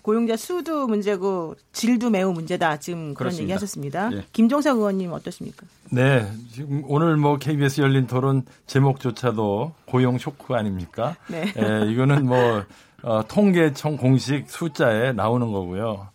고용자 0.05 0.37
수도 0.37 0.85
문제고 0.85 1.55
질도 1.73 2.11
매우 2.11 2.31
문제다. 2.31 2.77
지금 2.77 3.15
그런 3.15 3.15
그렇습니다. 3.15 3.41
얘기 3.41 3.51
하셨습니다. 3.53 4.09
예. 4.13 4.23
김종석 4.33 4.77
의원님 4.77 5.11
어떠십니까? 5.11 5.65
네. 5.89 6.31
지금 6.53 6.83
오늘 6.85 7.17
뭐 7.17 7.39
KBS 7.39 7.81
열린 7.81 8.05
토론 8.05 8.43
제목조차도 8.67 9.73
고용 9.85 10.19
쇼크 10.19 10.53
아닙니까? 10.53 11.15
네. 11.27 11.51
예, 11.57 11.91
이거는 11.91 12.27
뭐 12.27 12.63
어, 13.01 13.23
통계청 13.27 13.97
공식 13.97 14.47
숫자에 14.47 15.11
나오는 15.13 15.51
거고요. 15.51 16.07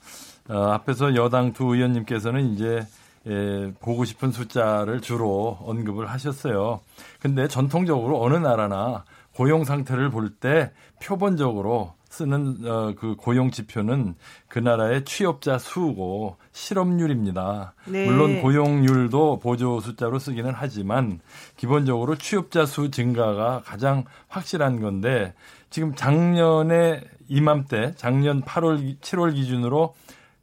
어, 0.51 0.55
앞에서 0.71 1.17
여당 1.17 1.53
두 1.53 1.75
의원님께서는 1.75 2.53
이제 2.55 2.87
예, 3.27 3.73
보고 3.81 4.05
싶은 4.05 4.31
숫자를 4.31 5.01
주로 5.01 5.59
언급을 5.63 6.09
하셨어요. 6.09 6.79
근데 7.19 7.49
전통적으로 7.49 8.23
어느 8.23 8.37
나라나 8.37 9.03
고용 9.35 9.65
상태를 9.65 10.11
볼 10.11 10.31
때 10.39 10.71
표본적으로 11.03 11.95
쓰는 12.11 12.57
어, 12.67 12.93
그 12.99 13.15
고용 13.17 13.51
지표는 13.51 14.17
그 14.49 14.59
나라의 14.59 15.05
취업자 15.05 15.59
수고 15.59 16.37
실업률입니다. 16.53 17.73
네. 17.87 18.05
물론 18.05 18.43
고용률도 18.43 19.39
보조 19.39 19.81
숫자로 19.81 20.19
쓰기는 20.19 20.53
하지만 20.55 21.21
기본적으로 21.57 22.17
취업자 22.17 22.67
수 22.67 22.91
증가가 22.91 23.63
가장 23.65 24.05
확실한 24.29 24.81
건데 24.81 25.35
지금 25.71 25.95
작년에 25.95 27.03
이맘때 27.29 27.95
작년 27.97 28.43
8월 28.43 28.99
7월 29.01 29.35
기준으로 29.35 29.95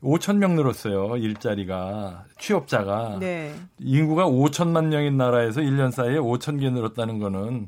5천 0.01 0.37
명 0.37 0.55
늘었어요. 0.55 1.17
일자리가 1.17 2.25
취업자가 2.39 3.17
네. 3.19 3.53
인구가 3.79 4.25
5천만 4.25 4.85
명인 4.85 5.17
나라에서 5.17 5.59
1년 5.61 5.91
사이에 5.91 6.17
5천 6.17 6.61
개 6.61 6.69
늘었다는 6.69 7.19
거는 7.19 7.67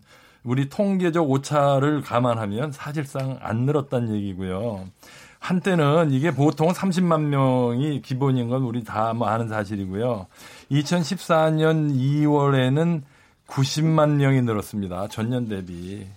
우리 0.50 0.68
통계적 0.68 1.30
오차를 1.30 2.02
감안하면 2.02 2.72
사실상 2.72 3.38
안 3.40 3.66
늘었다는 3.68 4.16
얘기고요. 4.16 4.84
한때는 5.38 6.10
이게 6.12 6.32
보통 6.32 6.70
30만 6.70 7.22
명이 7.26 8.02
기본인 8.02 8.50
건 8.50 8.64
우리 8.64 8.84
다 8.84 9.14
뭐 9.14 9.28
아는 9.28 9.48
사실이고요. 9.48 10.26
2014년 10.72 11.94
2월에는 11.96 13.04
90만 13.48 14.16
명이 14.16 14.42
늘었습니다. 14.42 15.08
전년 15.10 15.48
대비. 15.48 16.08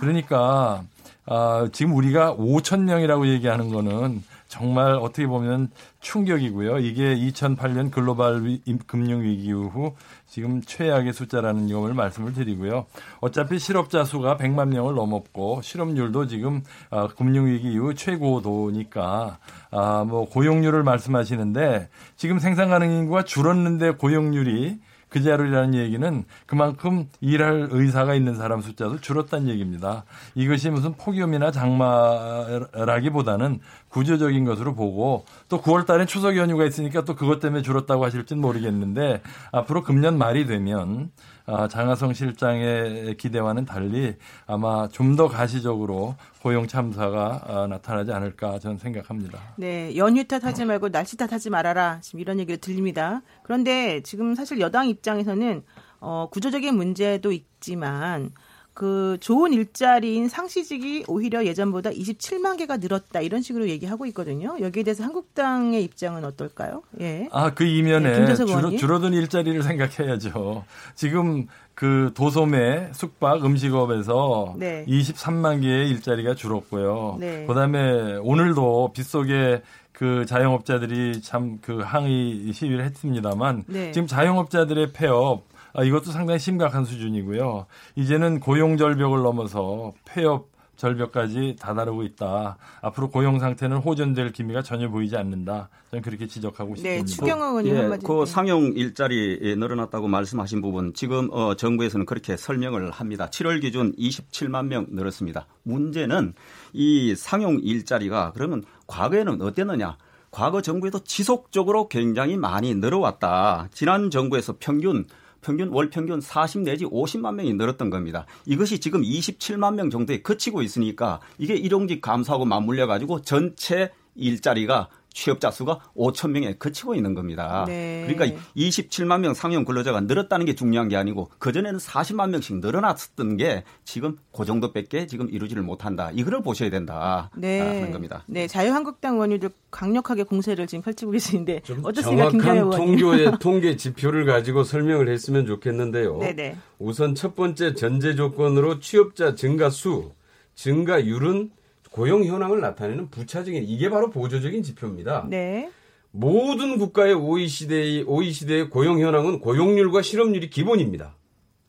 그러니까 0.00 0.82
아, 1.26 1.68
지금 1.70 1.94
우리가 1.94 2.34
5천 2.34 2.84
명이라고 2.84 3.28
얘기하는 3.28 3.68
거는 3.68 4.22
정말 4.52 4.96
어떻게 4.96 5.26
보면 5.26 5.70
충격이고요. 6.00 6.80
이게 6.80 7.16
2008년 7.16 7.90
글로벌 7.90 8.44
위, 8.44 8.60
금융 8.86 9.22
위기 9.22 9.44
이후 9.44 9.94
지금 10.26 10.60
최악의 10.60 11.14
숫자라는 11.14 11.68
점을 11.68 11.94
말씀을 11.94 12.34
드리고요. 12.34 12.84
어차피 13.22 13.58
실업자 13.58 14.04
수가 14.04 14.36
100만 14.36 14.68
명을 14.68 14.94
넘었고 14.94 15.62
실업률도 15.62 16.26
지금 16.26 16.62
아, 16.90 17.08
금융 17.08 17.46
위기 17.46 17.72
이후 17.72 17.94
최고도니까 17.94 19.38
아, 19.70 20.04
뭐 20.04 20.28
고용률을 20.28 20.82
말씀하시는데 20.82 21.88
지금 22.16 22.38
생산 22.38 22.68
가능 22.68 22.92
인구가 22.92 23.24
줄었는데 23.24 23.92
고용률이 23.92 24.80
그 25.12 25.22
자리라는 25.22 25.74
얘기는 25.74 26.24
그만큼 26.46 27.06
일할 27.20 27.68
의사가 27.70 28.14
있는 28.14 28.34
사람 28.34 28.62
숫자도 28.62 29.00
줄었다는 29.00 29.50
얘기입니다. 29.50 30.04
이것이 30.34 30.70
무슨 30.70 30.94
폭염이나 30.94 31.52
장마라기보다는 31.52 33.60
구조적인 33.90 34.46
것으로 34.46 34.74
보고 34.74 35.26
또 35.50 35.60
9월 35.60 35.84
달엔 35.84 36.06
추석 36.06 36.38
연휴가 36.38 36.64
있으니까 36.64 37.04
또 37.04 37.14
그것 37.14 37.40
때문에 37.40 37.60
줄었다고 37.60 38.06
하실진 38.06 38.40
모르겠는데 38.40 39.20
앞으로 39.52 39.82
금년 39.82 40.16
말이 40.16 40.46
되면 40.46 41.10
아, 41.18 41.31
장하성 41.68 42.14
실장의 42.14 43.16
기대와는 43.16 43.64
달리 43.64 44.16
아마 44.46 44.88
좀 44.88 45.12
더 45.16 45.28
가시적으로 45.28 46.14
고용 46.40 46.66
참사가 46.66 47.42
아, 47.46 47.66
나타나지 47.66 48.12
않을까 48.12 48.58
저는 48.58 48.78
생각합니다. 48.78 49.38
네, 49.56 49.94
연휴 49.96 50.24
탓하지 50.26 50.64
말고 50.64 50.88
날씨 50.90 51.16
탓하지 51.18 51.50
말아라. 51.50 52.00
지금 52.00 52.20
이런 52.20 52.38
얘기가 52.40 52.58
들립니다. 52.60 53.20
그런데 53.42 54.00
지금 54.02 54.34
사실 54.34 54.58
여당 54.60 54.88
입장에서는 54.88 55.62
어, 56.00 56.28
구조적인 56.30 56.74
문제도 56.74 57.30
있지만 57.30 58.30
그 58.74 59.18
좋은 59.20 59.52
일자리인 59.52 60.28
상시직이 60.28 61.04
오히려 61.06 61.44
예전보다 61.44 61.90
27만 61.90 62.56
개가 62.56 62.78
늘었다 62.78 63.20
이런 63.20 63.42
식으로 63.42 63.68
얘기하고 63.68 64.06
있거든요. 64.06 64.56
여기에 64.60 64.82
대해서 64.84 65.04
한국당의 65.04 65.84
입장은 65.84 66.24
어떨까요? 66.24 66.82
예. 67.00 67.28
아, 67.32 67.52
그 67.52 67.64
이면에 67.64 68.24
네, 68.24 68.34
줄어, 68.34 68.70
줄어든 68.70 69.12
일자리를 69.12 69.62
생각해야죠. 69.62 70.64
지금 70.94 71.46
그 71.74 72.12
도소매, 72.14 72.90
숙박, 72.92 73.44
음식업에서 73.44 74.54
네. 74.58 74.84
23만 74.88 75.62
개의 75.62 75.90
일자리가 75.90 76.34
줄었고요. 76.34 77.16
네. 77.20 77.46
그다음에 77.46 78.16
오늘도 78.16 78.92
빗속에 78.94 79.62
그 79.92 80.24
자영업자들이 80.26 81.20
참 81.20 81.58
그 81.60 81.80
항의 81.80 82.52
시위를 82.52 82.84
했습니다만 82.84 83.64
네. 83.66 83.92
지금 83.92 84.06
자영업자들의 84.06 84.92
폐업 84.92 85.44
아, 85.44 85.51
이것도 85.80 86.12
상당히 86.12 86.38
심각한 86.38 86.84
수준이고요. 86.84 87.66
이제는 87.96 88.40
고용 88.40 88.76
절벽을 88.76 89.22
넘어서 89.22 89.92
폐업 90.04 90.52
절벽까지 90.76 91.56
다다르고 91.60 92.02
있다. 92.02 92.56
앞으로 92.80 93.10
고용 93.10 93.38
상태는 93.38 93.78
호전될 93.78 94.32
기미가 94.32 94.62
전혀 94.62 94.88
보이지 94.88 95.16
않는다. 95.16 95.68
저는 95.90 96.02
그렇게 96.02 96.26
지적하고 96.26 96.74
네, 96.74 96.98
싶습니다. 96.98 97.04
네, 97.04 97.04
추경호 97.04 97.44
의원님 97.44 97.74
예, 97.74 97.80
한마디. 97.80 98.06
그 98.06 98.26
상용 98.26 98.72
일자리 98.74 99.54
늘어났다고 99.56 100.08
말씀하신 100.08 100.60
부분 100.60 100.92
지금 100.94 101.28
어, 101.30 101.54
정부에서는 101.54 102.06
그렇게 102.06 102.36
설명을 102.36 102.90
합니다. 102.90 103.28
7월 103.30 103.60
기준 103.60 103.94
27만 103.96 104.66
명 104.66 104.86
늘었습니다. 104.90 105.46
문제는 105.62 106.34
이 106.72 107.14
상용 107.14 107.58
일자리가 107.62 108.32
그러면 108.34 108.64
과거에는 108.86 109.40
어땠느냐? 109.40 109.96
과거 110.32 110.62
정부에도 110.62 110.98
지속적으로 111.04 111.88
굉장히 111.88 112.38
많이 112.38 112.74
늘어왔다. 112.74 113.68
지난 113.70 114.10
정부에서 114.10 114.56
평균 114.58 115.04
평균 115.42 115.68
월 115.68 115.90
평균 115.90 116.20
40 116.20 116.62
내지 116.62 116.86
50만 116.86 117.34
명이 117.34 117.52
늘었던 117.54 117.90
겁니다. 117.90 118.26
이것이 118.46 118.78
지금 118.78 119.02
27만 119.02 119.74
명 119.74 119.90
정도에 119.90 120.22
그치고 120.22 120.62
있으니까 120.62 121.20
이게 121.38 121.54
일용직 121.54 122.00
감소하고 122.00 122.46
맞물려 122.46 122.86
가지고 122.86 123.20
전체 123.20 123.90
일자리가 124.14 124.88
취업자 125.12 125.50
수가 125.50 125.80
5천 125.96 126.30
명에 126.30 126.54
그치고 126.54 126.94
있는 126.94 127.14
겁니다. 127.14 127.64
네. 127.66 128.06
그러니까 128.08 128.40
27만 128.56 129.20
명 129.20 129.34
상용 129.34 129.64
근로자가 129.64 130.00
늘었다는 130.00 130.46
게 130.46 130.54
중요한 130.54 130.88
게 130.88 130.96
아니고 130.96 131.28
그전에는 131.38 131.78
40만 131.78 132.30
명씩 132.30 132.60
늘어났었던 132.60 133.36
게 133.36 133.64
지금 133.84 134.18
그 134.36 134.44
정도밖에 134.44 135.06
지금 135.06 135.30
이루지를 135.30 135.62
못한다. 135.62 136.10
이거를 136.12 136.42
보셔야 136.42 136.70
된다. 136.70 137.30
네. 137.36 137.60
하는 137.60 137.92
겁니다. 137.92 138.24
네. 138.26 138.46
자유한국당 138.46 139.14
의원님들 139.14 139.50
강력하게 139.70 140.24
공세를 140.24 140.66
지금 140.66 140.82
펼치고 140.82 141.12
계시는데 141.12 141.62
어떻습니까? 141.82 142.30
정확한 142.30 142.70
통계의 142.70 143.32
통계 143.40 143.76
지표를 143.76 144.26
가지고 144.26 144.64
설명을 144.64 145.08
했으면 145.08 145.46
좋겠는데요. 145.46 146.18
네네. 146.18 146.32
네. 146.34 146.56
우선 146.78 147.14
첫 147.14 147.34
번째 147.34 147.74
전제 147.74 148.14
조건으로 148.14 148.80
취업자 148.80 149.34
증가 149.34 149.70
수, 149.70 150.12
증가율은 150.54 151.50
고용 151.92 152.24
현황을 152.24 152.60
나타내는 152.60 153.10
부차적인 153.10 153.64
이게 153.64 153.88
바로 153.90 154.10
보조적인 154.10 154.62
지표입니다. 154.62 155.26
네. 155.28 155.70
모든 156.10 156.78
국가의 156.78 157.14
OECD의, 157.14 158.04
OECD의 158.04 158.70
고용 158.70 159.00
현황은 159.00 159.40
고용률과 159.40 160.02
실업률이 160.02 160.50
기본입니다. 160.50 161.14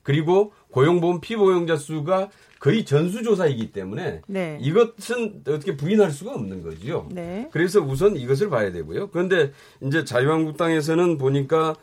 그리고 0.02 0.52
고용보험 0.71 1.21
피보용자 1.21 1.78
수가 1.78 2.30
거의 2.60 2.86
전수조사이기 2.86 3.71
때문에 3.71 4.21
네. 4.28 4.58
이것은 4.62 5.43
어떻게 5.48 5.76
부인할 5.76 6.12
수가 6.12 6.34
없는 6.34 6.63
거죠. 6.63 7.08
네. 7.12 7.50
그래서 7.52 7.82
우선 7.82 8.15
이것을 8.15 8.50
봐야 8.50 8.71
되고요. 8.71 9.10
그런데 9.12 9.52
이제 9.82 10.04
자유한국당에서는 10.06 11.17
보니까 11.17 11.76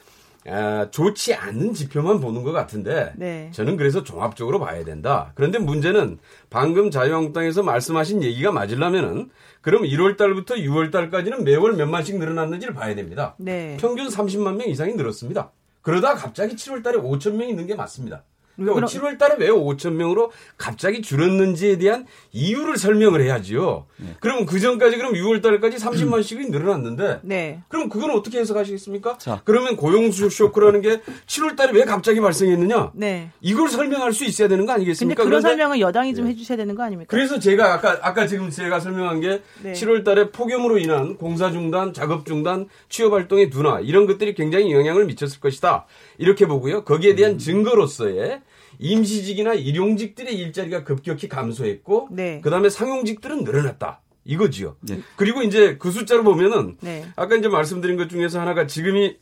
아, 0.47 0.89
좋지 0.91 1.35
않은 1.35 1.75
지표만 1.75 2.21
보는 2.21 2.43
것 2.43 2.53
같은데 2.53 3.13
네. 3.17 3.51
저는 3.53 3.77
그래서 3.77 4.03
종합적으로 4.03 4.59
봐야 4.59 4.85
된다. 4.85 5.33
그런데 5.35 5.59
문제는 5.59 6.19
방금 6.49 6.91
자유한국당에서 6.91 7.63
말씀하신 7.63 8.23
얘기가 8.23 8.51
맞으려면은 8.51 9.29
그럼 9.61 9.83
1월 9.83 10.17
달부터 10.17 10.55
6월 10.57 10.91
달까지는 10.91 11.45
매월 11.45 11.75
몇만씩 11.75 12.19
늘어났는지를 12.19 12.73
봐야 12.73 12.95
됩니다. 12.95 13.35
네. 13.39 13.77
평균 13.79 14.09
30만 14.09 14.57
명 14.57 14.69
이상이 14.69 14.95
늘었습니다. 14.95 15.51
그러다 15.83 16.15
갑자기 16.15 16.57
7월 16.57 16.83
달에 16.83 16.97
5천 16.99 17.33
명이 17.35 17.53
는 17.55 17.67
게 17.67 17.75
맞습니다. 17.75 18.23
그러니까 18.57 18.87
7월 18.87 19.19
달에 19.19 19.37
왜 19.39 19.49
5천 19.49 19.93
명으로 19.93 20.33
갑자기 20.57 21.03
줄었는지에 21.03 21.79
대한 21.79 22.07
이유를 22.33 22.77
설명을 22.77 23.23
해야지요. 23.23 23.87
네. 23.97 24.17
그러면 24.21 24.47
그 24.47 24.61
전까지 24.61 24.97
그럼 24.97 25.15
6월 25.15 25.43
달까지 25.43 25.79
30만씩이 25.79 26.51
늘어났는데 26.51 27.21
네. 27.23 27.63
그럼 27.69 27.89
그건 27.89 28.11
어떻게 28.11 28.39
해석하시겠습니까? 28.41 29.19
자. 29.19 29.41
그러면 29.45 29.77
고용 29.77 30.11
쇼크라는 30.11 30.81
게 30.81 31.01
7월 31.27 31.57
달에 31.57 31.73
왜 31.73 31.85
갑자기 31.85 32.21
발생했느냐? 32.21 32.93
네. 32.95 33.31
이걸 33.41 33.69
설명할 33.69 34.13
수 34.13 34.25
있어야 34.25 34.49
되는 34.49 34.67
거 34.67 34.73
아니겠습니까? 34.73 35.23
근데 35.23 35.29
그런 35.29 35.41
설명은 35.41 35.81
여당이 35.81 36.15
좀 36.15 36.27
네. 36.27 36.33
해주셔야 36.33 36.57
되는 36.59 36.75
거 36.75 36.83
아닙니까? 36.83 37.09
그래서 37.11 37.39
제가 37.39 37.73
아까 37.75 37.99
아까 38.03 38.27
지금 38.27 38.51
제가 38.51 38.81
설명한 38.81 39.21
게 39.21 39.43
네. 39.63 39.73
7월 39.73 40.05
달에 40.05 40.31
폭염으로 40.31 40.79
인한 40.79 41.17
공사 41.17 41.51
중단, 41.51 41.93
작업 41.93 42.27
중단, 42.27 42.69
취업 42.89 43.13
활동의 43.13 43.51
둔화 43.51 43.81
이런 43.81 44.07
것들이 44.07 44.35
굉장히 44.35 44.73
영향을 44.73 45.07
미쳤을 45.07 45.41
것이다. 45.41 45.87
이렇게 46.21 46.47
보고요. 46.47 46.85
거기에 46.85 47.15
대한 47.15 47.33
음. 47.33 47.39
증거로서의 47.39 48.43
임시직이나 48.79 49.55
일용직들의 49.55 50.35
일자리가 50.35 50.85
급격히 50.85 51.29
감소했고 51.29 52.09
네. 52.13 52.41
그다음에 52.43 52.69
상용직들은 52.69 53.43
늘어났다. 53.43 54.03
이거지요. 54.27 54.77
네. 54.83 55.01
그리고 55.17 55.43
이제 55.43 55.77
그 55.79 55.91
숫자를 55.91 56.23
보면은 56.23 56.77
네. 56.83 57.07
아까 57.17 57.37
이제 57.37 57.49
말씀드린 57.49 57.97
것 57.97 58.11
중에서 58.11 58.39
하나가 58.39 58.67
지금이 58.67 59.17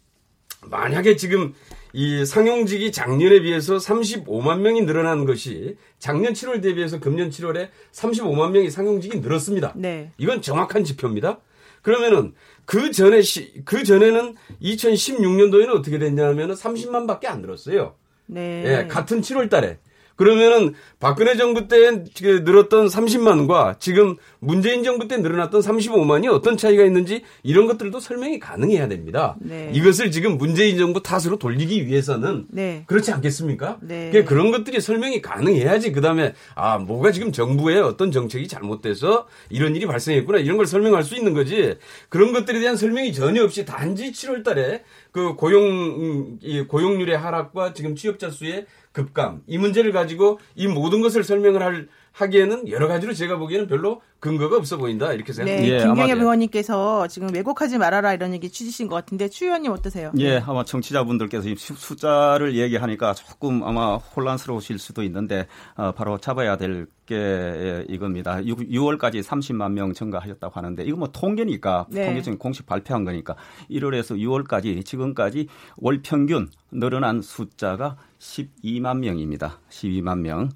만약에 0.67 1.15
지금 1.15 1.55
이 1.93 2.27
상용직이 2.27 2.91
작년에 2.91 3.41
비해서 3.41 3.77
35만 3.77 4.59
명이 4.61 4.83
늘어난 4.83 5.25
것이 5.25 5.77
작년 6.01 6.33
7월 6.33 6.61
대비해서 6.61 6.99
금년 6.99 7.31
7월에 7.31 7.69
35만 7.93 8.51
명이 8.51 8.71
상용직이 8.71 9.21
늘었습니다. 9.21 9.75
네. 9.77 10.11
이건 10.19 10.43
정확한 10.43 10.83
지표입니다. 10.83 11.39
그러면은 11.89 12.35
그 12.67 12.91
전에 12.91 13.23
시, 13.23 13.65
그 13.65 13.83
전에는 13.83 14.37
2016년도에는 14.61 15.71
어떻게 15.71 15.99
됐냐면은 15.99 16.55
30만밖에 16.55 17.25
안 17.25 17.41
늘었어요. 17.41 17.95
네. 18.27 18.63
예, 18.67 18.87
같은 18.89 19.23
7월 19.23 19.49
달에. 19.49 19.79
그러면은 20.19 20.75
박근혜 20.99 21.37
정부 21.37 21.69
때 21.69 22.03
늘었던 22.21 22.89
30만과 22.89 23.79
지금 23.79 24.17
문재인 24.41 24.83
정부 24.83 25.07
때 25.07 25.17
늘어났던 25.17 25.61
35만이 25.61 26.29
어떤 26.29 26.57
차이가 26.57 26.85
있는지 26.85 27.23
이런 27.45 27.69
것들도 27.69 28.01
설명이 28.01 28.41
가능해야 28.41 28.89
됩니다. 28.89 29.37
네. 29.39 29.71
이것을 29.73 30.11
지금 30.11 30.37
문재인 30.37 30.77
정부 30.77 31.05
탓으로 31.05 31.39
돌리기 31.39 31.87
위해서는 31.87 32.47
네. 32.51 32.83
그렇지 32.89 33.13
않겠습니까? 33.13 33.79
네. 33.81 34.11
그러니까 34.11 34.29
그런 34.29 34.51
것들이 34.51 34.81
설명이 34.81 35.23
가능해야지 35.23 35.93
그다음에 35.93 36.35
아 36.57 36.79
뭐가 36.79 37.13
지금 37.13 37.31
정부의 37.31 37.81
어떤 37.81 38.11
정책이 38.11 38.49
잘못돼서 38.49 39.29
이런 39.51 39.77
일이 39.77 39.87
발생했구나 39.87 40.39
이런 40.39 40.57
걸 40.57 40.67
설명할 40.67 41.05
수 41.05 41.15
있는 41.15 41.33
거지 41.33 41.77
그런 42.09 42.33
것들에 42.33 42.59
대한 42.59 42.77
설명이 42.77 43.13
전혀 43.13 43.45
없이 43.45 43.65
단지 43.65 44.11
7월달에 44.11 44.81
그 45.13 45.35
고용 45.37 46.39
이 46.43 46.63
고용률의 46.63 47.17
하락과 47.17 47.73
지금 47.73 47.95
취업자 47.95 48.31
수의 48.31 48.67
급감. 48.93 49.43
이 49.47 49.59
문제를 49.59 49.93
가지고 49.93 50.39
이 50.55 50.67
모든 50.67 51.01
것을 51.01 51.25
설명을 51.25 51.63
할 51.63 51.89
하기에는 52.13 52.69
여러 52.69 52.89
가지로 52.89 53.13
제가 53.13 53.37
보기에는 53.37 53.69
별로 53.69 54.01
근거가 54.21 54.57
없어 54.57 54.77
보인다 54.77 55.13
이렇게 55.13 55.33
생각합니다. 55.33 55.77
네, 55.77 55.81
예, 55.81 55.87
김경엽 55.87 56.19
의원님께서 56.19 57.07
지금 57.07 57.33
왜곡하지 57.33 57.79
말아라 57.79 58.15
이런 58.15 58.33
얘기 58.33 58.51
취지신 58.51 58.89
것 58.89 58.97
같은데 58.97 59.29
추 59.29 59.45
의원님 59.45 59.71
어떠세요? 59.73 60.11
예, 60.19 60.39
아마 60.39 60.65
청취자분들께서 60.65 61.49
숫자를 61.57 62.57
얘기하니까 62.57 63.15
조금 63.15 63.63
아마 63.63 63.97
혼란스러우실 63.97 64.79
수도 64.79 65.03
있는데 65.05 65.47
어, 65.77 65.93
바로 65.93 66.19
잡아야 66.19 66.57
될 66.57 66.87
게 67.09 67.87
이겁니다. 67.89 68.45
6, 68.45 68.69
6월까지 68.69 69.23
30만 69.23 69.73
명 69.73 69.95
증가하셨다고 69.95 70.53
하는데 70.55 70.85
이거 70.85 70.99
뭐 70.99 71.09
통계니까 71.11 71.87
네. 71.89 72.05
통계적인 72.05 72.39
공식 72.39 72.67
발표한 72.67 73.05
거니까 73.05 73.35
1월에서 73.71 74.19
6월까지 74.19 74.85
지금까지 74.85 75.49
월 75.79 76.03
평균 76.03 76.51
늘어난 76.71 77.23
숫자가 77.23 77.97
12만 78.19 78.99
명입니다. 78.99 79.59
12만 79.71 80.19
명. 80.19 80.51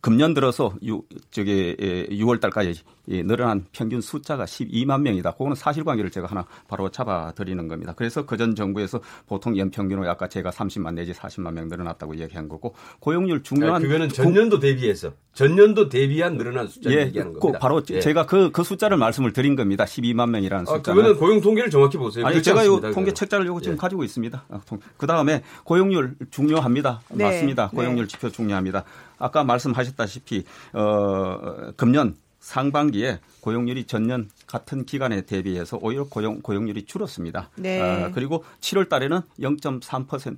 금년 0.00 0.34
들어서 0.34 0.74
유, 0.84 1.02
저기 1.30 1.76
6월 2.10 2.40
달까지 2.40 2.82
이 3.06 3.22
늘어난 3.22 3.64
평균 3.72 4.00
숫자가 4.00 4.44
12만 4.44 5.00
명이다. 5.02 5.32
그거는 5.32 5.54
사실관계를 5.56 6.10
제가 6.10 6.28
하나 6.28 6.46
바로 6.68 6.88
잡아드리는 6.88 7.66
겁니다. 7.68 7.92
그래서 7.96 8.24
그 8.24 8.34
전 8.36 8.54
정부에서 8.54 9.00
보통 9.26 9.56
연평균으로 9.56 10.08
아까 10.10 10.28
제가 10.28 10.50
30만 10.50 10.94
내지 10.94 11.12
40만 11.12 11.52
명 11.52 11.68
늘어났다고 11.68 12.16
얘기한 12.18 12.48
거고 12.48 12.74
고용률 13.00 13.42
중요한 13.42 13.76
아, 13.76 13.78
그거는 13.78 14.08
전년도 14.08 14.58
대비해서 14.58 15.12
전년도 15.34 15.88
대비한 15.88 16.36
늘어난 16.36 16.66
숫자 16.66 16.90
예, 16.90 17.02
얘기하는 17.06 17.32
겁니다. 17.32 17.58
바로 17.58 17.82
예. 17.90 18.00
제가 18.00 18.26
그, 18.26 18.50
그 18.50 18.62
숫자를 18.62 18.96
말씀을 18.96 19.32
드린 19.32 19.56
겁니다. 19.56 19.84
12만 19.84 20.30
명이라는 20.30 20.66
숫자. 20.66 20.92
아, 20.92 20.94
그거는 20.94 21.16
고용 21.16 21.40
통계를 21.40 21.70
정확히 21.70 21.96
보세요. 21.96 22.26
아니 22.26 22.42
제가 22.42 22.66
요 22.66 22.80
통계 22.80 23.12
책자를 23.12 23.46
요거 23.46 23.60
지금 23.60 23.74
예. 23.74 23.78
가지고 23.78 24.04
있습니다. 24.04 24.44
아, 24.48 24.60
그 24.96 25.06
다음에 25.06 25.42
고용률 25.64 26.16
중요합니다. 26.30 27.00
네. 27.10 27.24
맞습니다. 27.24 27.70
네. 27.72 27.76
고용률 27.76 28.06
네. 28.06 28.08
지표 28.08 28.30
중요합니다. 28.30 28.84
아까 29.18 29.44
말씀하셨다시피 29.44 30.44
어, 30.72 31.72
금년 31.76 32.16
상반기에 32.44 33.20
고용률이 33.40 33.84
전년 33.84 34.28
같은 34.46 34.84
기간에 34.84 35.22
대비해서 35.22 35.78
오히려 35.80 36.04
고용, 36.04 36.42
고용률이 36.42 36.84
줄었습니다. 36.84 37.48
네. 37.56 37.80
아, 37.80 38.10
그리고 38.12 38.44
7월 38.60 38.90
달에는 38.90 39.22
0.3% 39.40 40.36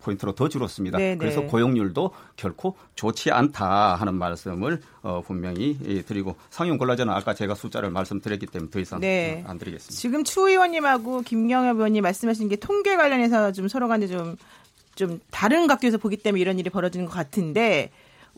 포인트로 0.00 0.34
더 0.34 0.48
줄었습니다. 0.48 0.96
네네. 0.96 1.18
그래서 1.18 1.42
고용률도 1.42 2.12
결코 2.36 2.74
좋지 2.94 3.32
않다 3.32 3.96
하는 3.96 4.14
말씀을 4.14 4.80
어, 5.02 5.20
분명히 5.20 5.76
드리고 6.06 6.36
상용 6.48 6.78
콜라제는 6.78 7.12
아까 7.12 7.34
제가 7.34 7.54
숫자를 7.54 7.90
말씀드렸기 7.90 8.46
때문에 8.46 8.70
더 8.70 8.80
이상 8.80 9.00
네. 9.00 9.44
안 9.46 9.58
드리겠습니다. 9.58 10.00
지금 10.00 10.24
추 10.24 10.48
의원님하고 10.48 11.20
김경엽 11.20 11.76
의원님 11.76 12.02
말씀하신 12.02 12.48
게 12.48 12.56
통계 12.56 12.96
관련해서 12.96 13.52
좀 13.52 13.68
서로 13.68 13.88
간에 13.88 14.06
좀, 14.06 14.38
좀 14.94 15.20
다른 15.30 15.66
각도에서 15.66 15.98
보기 15.98 16.16
때문에 16.16 16.40
이런 16.40 16.58
일이 16.58 16.70
벌어지는 16.70 17.04
것 17.04 17.12
같은데 17.12 17.90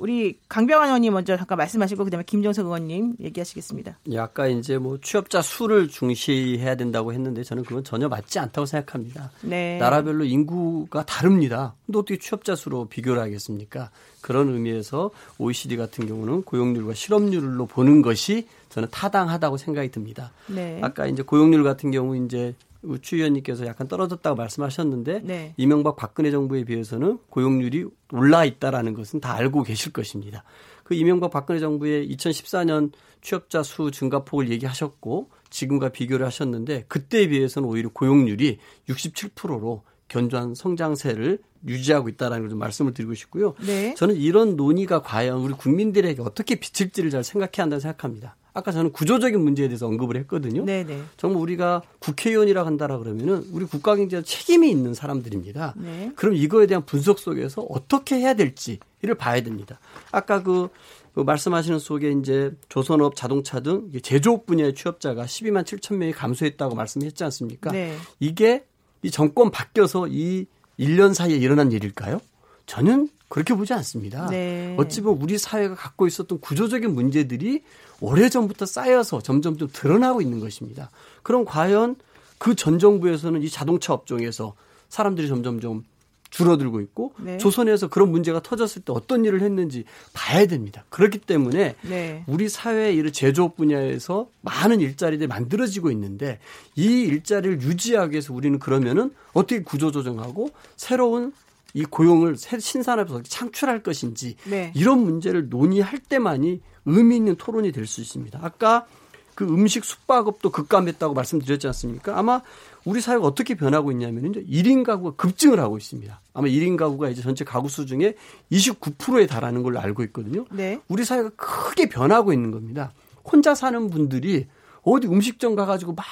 우리 0.03 0.37
강병환 0.49 0.89
의원님 0.89 1.13
먼저 1.13 1.37
잠깐 1.37 1.59
말씀하시고 1.59 2.03
그다음에 2.03 2.25
김정석 2.27 2.67
의원님 2.67 3.15
얘기하시겠습니다. 3.21 3.99
예, 4.11 4.19
아까 4.19 4.49
이제 4.49 4.77
뭐 4.77 4.99
취업자 5.01 5.41
수를 5.41 5.87
중시해야 5.87 6.75
된다고 6.75 7.13
했는데 7.13 7.45
저는 7.45 7.63
그건 7.63 7.85
전혀 7.85 8.09
맞지 8.09 8.41
않다고 8.41 8.67
생각합니다. 8.67 9.31
네. 9.43 9.79
나라별로 9.79 10.25
인구가 10.25 11.05
다릅니다. 11.07 11.77
근데 11.87 12.01
어떻게 12.01 12.19
취업자 12.19 12.57
수로 12.57 12.87
비교를 12.87 13.23
하겠습니까? 13.23 13.91
그런 14.21 14.49
의미에서 14.49 15.13
OECD 15.39 15.77
같은 15.77 16.09
경우는 16.09 16.43
고용률과 16.43 16.95
실업률로 16.95 17.67
보는 17.67 18.03
것이 18.03 18.49
저는 18.71 18.89
타당하다고 18.91 19.57
생각이 19.57 19.93
듭니다. 19.93 20.33
네. 20.49 20.81
아까 20.83 21.07
이제 21.07 21.23
고용률 21.23 21.63
같은 21.63 21.93
경우 21.93 22.17
이제 22.17 22.57
우추 22.83 23.17
의원님께서 23.17 23.67
약간 23.67 23.89
떨어졌다고 23.89 24.37
말씀하셨는데 24.37 25.21
네. 25.25 25.55
이명박 25.57 25.97
박근혜 25.97 26.31
정부에 26.31 26.65
비해서는 26.65 27.19
고용률이 27.31 27.87
올라 28.13 28.45
있다라는 28.45 28.95
것은 28.95 29.21
다 29.21 29.35
알고 29.35 29.63
계실 29.63 29.93
것입니다. 29.93 30.45
그 30.85 30.95
이명박 30.95 31.31
박근혜 31.31 31.61
정부의 31.61 32.09
2014년 32.11 32.93
취업자 33.21 33.63
수 33.63 33.91
증가폭을 33.91 34.51
얘기하셨고 34.51 35.31
지금과 35.51 35.91
비교를 35.91 36.27
하셨는데 36.27 36.85
그때에 36.89 37.29
비해서는 37.29 37.69
오히려 37.69 37.89
고용률이 37.91 38.59
67%로 38.89 39.83
견조한 40.09 40.55
성장세를 40.55 41.39
유지하고 41.67 42.09
있다라는 42.09 42.43
걸 42.43 42.51
좀 42.51 42.59
말씀을 42.59 42.93
드리고 42.93 43.15
싶고요. 43.15 43.55
네. 43.65 43.95
저는 43.95 44.17
이런 44.17 44.57
논의가 44.57 45.03
과연 45.03 45.39
우리 45.39 45.55
국민들에게 45.55 46.21
어떻게 46.23 46.57
비칠지를 46.57 47.11
잘 47.11 47.25
생각해야 47.25 47.63
한다고 47.65 47.81
생각합니다. 47.81 48.37
아까 48.55 48.71
저는 48.71 48.93
구조적인 48.93 49.41
문제에 49.41 49.69
대해서 49.69 49.87
언급을 49.87 50.17
했거든요. 50.19 50.65
네네. 50.65 51.03
정말 51.17 51.41
우리가 51.43 51.83
국회의원이라 52.01 52.67
한다라 52.67 52.99
그러면은 52.99 53.45
우리 53.53 53.65
국가 53.65 53.97
경제에 53.97 54.23
책임이 54.23 54.71
있는 54.71 54.95
사람들입니다. 54.95 55.75
네. 55.77 56.13
그럼 56.17 56.35
이거에 56.35 56.67
대한 56.67 56.85
분석 56.85 57.19
속에서 57.19 57.63
어떻게 57.63 58.17
해야 58.17 58.35
될지를 58.35 59.15
봐야 59.17 59.43
됩니다. 59.43 59.81
아까 60.11 60.43
그, 60.43 60.69
그 61.15 61.21
말씀하시는 61.21 61.79
속에 61.79 62.13
이제 62.13 62.53
조선업, 62.69 63.17
자동차 63.17 63.61
등 63.61 63.91
제조업 64.03 64.45
분야의 64.47 64.75
취업자가 64.75 65.25
12만 65.25 65.65
7천 65.65 65.97
명이 65.97 66.13
감소했다고 66.13 66.75
말씀했지 66.75 67.25
않습니까? 67.25 67.73
네. 67.73 67.97
이게 68.21 68.65
이 69.03 69.11
정권 69.11 69.51
바뀌어서 69.51 70.09
이 70.09 70.47
1년 70.79 71.15
사이에 71.15 71.37
일어난 71.37 71.73
일일까요? 71.73 72.21
저는 72.67 73.09
그렇게 73.33 73.55
보지 73.55 73.73
않습니다. 73.73 74.27
네. 74.27 74.77
어찌 74.79 75.01
보면 75.01 75.23
우리 75.23 75.39
사회가 75.39 75.75
갖고 75.75 76.07
있었던 76.07 76.39
구조적인 76.39 76.95
문제들이 76.95 77.63
오래전부터 78.01 78.67
쌓여서 78.67 79.23
점점 79.23 79.57
좀 79.57 79.71
드러나고 79.73 80.21
있는 80.21 80.39
것입니다. 80.39 80.91
그럼 81.23 81.47
과연 81.47 81.97
그 82.37 82.55
전 82.55 82.79
정부에서는 82.79 83.41
이 83.43 83.49
자동차 83.49 83.95
업종에서 83.95 84.53
사람들이 84.91 85.29
점점 85.29 85.61
좀 85.61 85.83
줄어들고 86.29 86.83
있고 86.83 87.15
네. 87.21 87.39
조선에서 87.39 87.89
그런 87.89 88.11
문제가 88.11 88.43
터졌을 88.43 88.83
때 88.83 88.93
어떤 88.93 89.25
일을 89.25 89.41
했는지 89.41 89.85
봐야 90.13 90.45
됩니다. 90.45 90.85
그렇기 90.91 91.19
때문에 91.19 91.77
네. 91.81 92.25
우리 92.27 92.51
사회의 92.51 92.99
이 92.99 93.13
제조업 93.13 93.57
분야에서 93.57 94.29
많은 94.43 94.81
일자리들이 94.83 95.27
만들어지고 95.27 95.91
있는데 95.93 96.39
이 96.77 97.01
일자리를 97.03 97.63
유지하기 97.63 98.13
위해서 98.13 98.35
우리는 98.35 98.59
그러면은 98.59 99.11
어떻게 99.33 99.63
구조조정하고 99.63 100.51
새로운 100.77 101.33
이 101.75 101.85
고용을 101.85 102.37
신산업에서 102.37 103.23
창출할 103.23 103.83
것인지 103.83 104.37
네. 104.45 104.73
이런 104.75 104.99
문제를 105.01 105.49
논의할 105.49 105.99
때만이 105.99 106.61
의미 106.87 107.17
있는 107.17 107.37
토론이 107.37 107.73
될 107.73 107.87
수 107.87 108.01
있습니다. 108.01 108.39
아까 108.43 108.87
그 109.35 109.45
음식 109.45 109.85
숙박업도 109.85 110.51
급감했다고 110.51 111.15
말씀드렸지 111.15 111.67
않습니까? 111.69 112.19
아마 112.19 112.43
우리 112.85 113.01
사회가 113.01 113.25
어떻게 113.27 113.55
변하고 113.55 113.91
있냐면 113.93 114.27
이제 114.27 114.45
1인 114.45 114.85
가구가 114.85 115.17
급증을 115.17 115.59
하고 115.59 115.79
있습니다. 115.79 116.21
아마 116.35 116.47
1인 116.49 116.77
가구가 116.77 117.09
이제 117.09 117.23
전체 117.23 117.43
가구 117.45 117.69
수 117.71 117.87
중에 117.87 118.15
29%에 118.51 119.27
달하는 119.27 119.63
걸로 119.63 119.81
알고 119.81 120.03
있거든요. 120.05 120.45
네. 120.51 120.81
우리 120.89 121.05
사회가 121.05 121.31
크게 121.37 121.89
변하고 121.89 122.33
있는 122.35 122.51
겁니다. 122.51 122.93
혼자 123.25 123.55
사는 123.55 123.89
분들이 123.89 124.47
어디 124.83 125.07
음식점 125.07 125.55
가가지고 125.55 125.95
막 125.95 126.05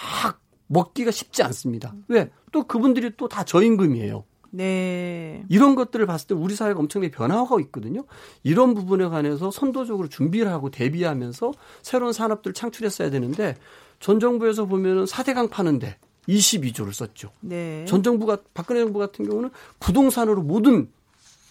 먹기가 0.68 1.10
쉽지 1.10 1.42
않습니다. 1.42 1.92
왜? 2.08 2.30
또 2.52 2.64
그분들이 2.64 3.10
또 3.16 3.28
다 3.28 3.44
저임금이에요. 3.44 4.24
네. 4.50 5.44
이런 5.48 5.74
것들을 5.74 6.04
봤을 6.06 6.28
때 6.28 6.34
우리 6.34 6.54
사회가 6.54 6.78
엄청나게 6.80 7.10
변화하고 7.10 7.60
있거든요. 7.60 8.04
이런 8.42 8.74
부분에 8.74 9.06
관해서 9.08 9.50
선도적으로 9.50 10.08
준비를 10.08 10.50
하고 10.50 10.70
대비하면서 10.70 11.52
새로운 11.82 12.12
산업들 12.12 12.52
창출했어야 12.52 13.10
되는데 13.10 13.56
전 14.00 14.18
정부에서 14.18 14.66
보면은 14.66 15.06
사대강 15.06 15.48
파는데 15.48 15.96
22조를 16.28 16.92
썼죠. 16.92 17.30
네. 17.40 17.84
전 17.86 18.02
정부가 18.02 18.38
박근혜 18.54 18.80
정부 18.80 18.98
같은 18.98 19.28
경우는 19.28 19.50
부동산으로 19.78 20.42
모든 20.42 20.88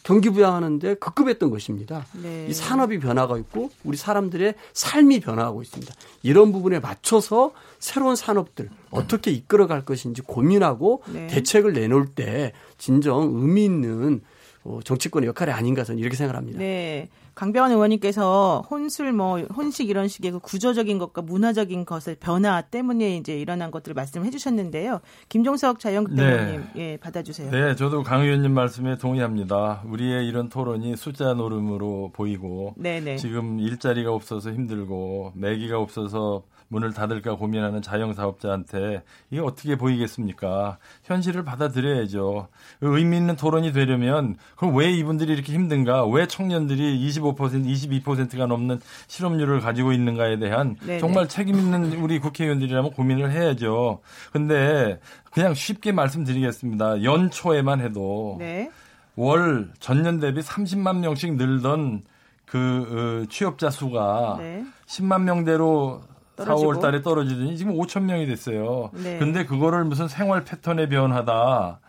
경기 0.04 0.30
부양하는데 0.30 0.96
급급했던 0.96 1.50
것입니다. 1.50 2.06
네. 2.14 2.48
이 2.50 2.54
산업이 2.54 3.00
변화가 3.00 3.38
있고 3.38 3.70
우리 3.84 3.98
사람들의 3.98 4.56
삶이 4.74 5.20
변화하고 5.20 5.62
있습니다. 5.62 5.94
이런 6.24 6.52
부분에 6.52 6.80
맞춰서 6.80 7.52
새로운 7.80 8.16
산업들 8.16 8.70
어떻게 8.92 9.32
이끌어갈 9.32 9.86
것인지 9.86 10.22
고민하고 10.22 11.04
네. 11.12 11.28
대책을 11.28 11.74
내놓을 11.74 12.08
때 12.08 12.54
진정 12.78 13.32
의미 13.36 13.66
있는 13.66 14.22
어, 14.70 14.80
정치권의 14.84 15.28
역할이 15.30 15.52
아닌가 15.52 15.84
저는 15.84 16.00
이렇게 16.00 16.16
생각합니다. 16.16 16.60
네. 16.60 17.10
강병원 17.34 17.72
의원님께서 17.72 18.66
혼술 18.70 19.14
뭐 19.14 19.40
혼식 19.40 19.90
이런 19.90 20.08
식의 20.08 20.32
그 20.32 20.40
구조적인 20.40 21.00
것과 21.00 21.24
문화적인 21.24 21.86
것을 21.86 22.16
변화 22.20 22.62
때문에 22.62 23.16
이제 23.18 23.36
일어난 23.40 23.72
것들을 23.72 23.96
말씀해 23.96 24.30
주셨는데요. 24.30 25.00
김종석 25.30 25.80
자유한국당 25.80 26.26
네. 26.26 26.34
의원님 26.34 26.64
예, 26.76 26.98
받아 26.98 27.24
주세요. 27.24 27.50
네, 27.50 27.76
저도 27.76 28.04
강 28.04 28.22
의원님 28.22 28.54
말씀에 28.54 28.98
동의합니다. 28.98 29.84
우리의 29.88 30.28
이런 30.28 30.50
토론이 30.50 30.98
숫자 30.98 31.34
노름으로 31.34 32.12
보이고 32.14 32.76
네네. 32.78 33.00
네. 33.00 33.16
지금 33.18 33.60
일자리가 33.60 34.12
없어서 34.12 34.52
힘들고 34.52 35.32
매기가 35.36 35.80
없어서 35.80 36.44
문을 36.70 36.94
닫을까 36.94 37.36
고민하는 37.36 37.82
자영 37.82 38.14
사업자한테 38.14 39.04
이게 39.30 39.42
어떻게 39.42 39.76
보이겠습니까? 39.76 40.78
현실을 41.04 41.44
받아들여야죠. 41.44 42.48
의미 42.82 43.18
있는 43.18 43.36
토론이 43.36 43.74
되려면 43.74 44.38
그럼 44.56 44.76
왜 44.76 44.92
이분들이 44.92 45.34
이렇게 45.34 45.54
힘든가? 45.54 46.06
왜 46.06 46.28
청년들이 46.28 47.08
25% 47.10 47.66
22%가 48.04 48.46
넘는 48.46 48.80
실업률을 49.08 49.60
가지고 49.60 49.92
있는가에 49.92 50.38
대한 50.38 50.76
네네. 50.86 51.00
정말 51.00 51.28
책임 51.28 51.56
있는 51.56 51.94
우리 52.00 52.20
국회의원들이라면 52.20 52.92
고민을 52.92 53.32
해야죠. 53.32 54.00
근데 54.32 55.00
그냥 55.32 55.54
쉽게 55.54 55.92
말씀드리겠습니다. 55.92 57.04
연초에만 57.04 57.82
해도 57.82 58.38
네. 58.40 58.70
월 59.16 59.72
전년 59.80 60.20
대비 60.20 60.42
30만 60.42 61.00
명씩 61.00 61.36
늘던 61.36 62.04
그 62.46 63.24
어, 63.24 63.30
취업자 63.30 63.70
수가 63.70 64.38
네. 64.40 64.64
10만 64.88 65.24
명대로 65.24 66.02
떨어지고. 66.46 66.74
4월 66.74 66.82
달에 66.82 67.02
떨어지더니 67.02 67.58
지금 67.58 67.74
5천 67.76 68.04
명이 68.04 68.26
됐어요. 68.26 68.92
네. 68.94 69.18
근데 69.20 69.46
그거를 69.46 69.84
무슨 69.86 70.08
생활 70.08 70.44
패턴의 70.44 70.90
변화다. 70.90 71.80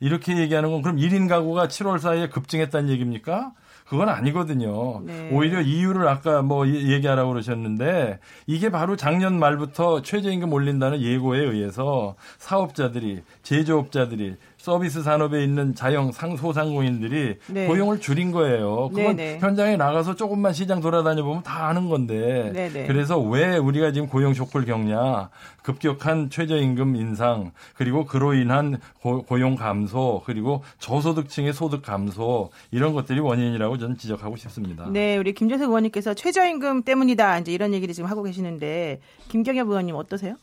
이렇게 0.00 0.38
얘기하는 0.38 0.70
건 0.70 0.82
그럼 0.82 0.96
1인 0.96 1.28
가구가 1.28 1.68
7월 1.68 1.98
사이에 1.98 2.28
급증했다는 2.28 2.88
얘기입니까? 2.90 3.52
그건 3.86 4.08
아니거든요. 4.08 5.00
네. 5.04 5.30
오히려 5.32 5.60
이유를 5.60 6.06
아까 6.06 6.42
뭐 6.42 6.66
얘기하라고 6.66 7.30
그러셨는데 7.32 8.20
이게 8.46 8.70
바로 8.70 8.94
작년 8.94 9.38
말부터 9.38 10.02
최저임금 10.02 10.52
올린다는 10.52 11.02
예고에 11.02 11.40
의해서 11.40 12.14
사업자들이 12.38 13.22
제조업자들이 13.42 14.36
서비스 14.60 15.02
산업에 15.02 15.42
있는 15.42 15.74
자영 15.74 16.12
상소상공인들이 16.12 17.38
네. 17.46 17.66
고용을 17.66 17.98
줄인 17.98 18.30
거예요. 18.30 18.90
그건 18.90 19.16
네네. 19.16 19.38
현장에 19.38 19.78
나가서 19.78 20.16
조금만 20.16 20.52
시장 20.52 20.82
돌아다녀 20.82 21.24
보면 21.24 21.42
다 21.42 21.68
아는 21.68 21.88
건데. 21.88 22.52
네네. 22.52 22.86
그래서 22.86 23.18
왜 23.18 23.56
우리가 23.56 23.92
지금 23.92 24.06
고용 24.06 24.34
쇼크를 24.34 24.66
겪냐? 24.66 25.30
급격한 25.62 26.28
최저임금 26.28 26.94
인상 26.96 27.52
그리고 27.74 28.04
그로 28.04 28.34
인한 28.34 28.78
고, 29.00 29.24
용 29.40 29.54
감소 29.54 30.22
그리고 30.26 30.62
저소득층의 30.78 31.54
소득 31.54 31.80
감소 31.80 32.50
이런 32.70 32.92
것들이 32.92 33.18
원인이라고 33.18 33.78
저는 33.78 33.96
지적하고 33.96 34.36
싶습니다. 34.36 34.86
네, 34.90 35.16
우리 35.16 35.32
김재석 35.32 35.68
의원님께서 35.68 36.12
최저임금 36.12 36.82
때문이다 36.82 37.38
이제 37.38 37.52
이런 37.52 37.72
얘기를 37.72 37.94
지금 37.94 38.10
하고 38.10 38.22
계시는데 38.22 39.00
김경엽 39.28 39.68
의원님 39.68 39.94
어떠세요? 39.94 40.36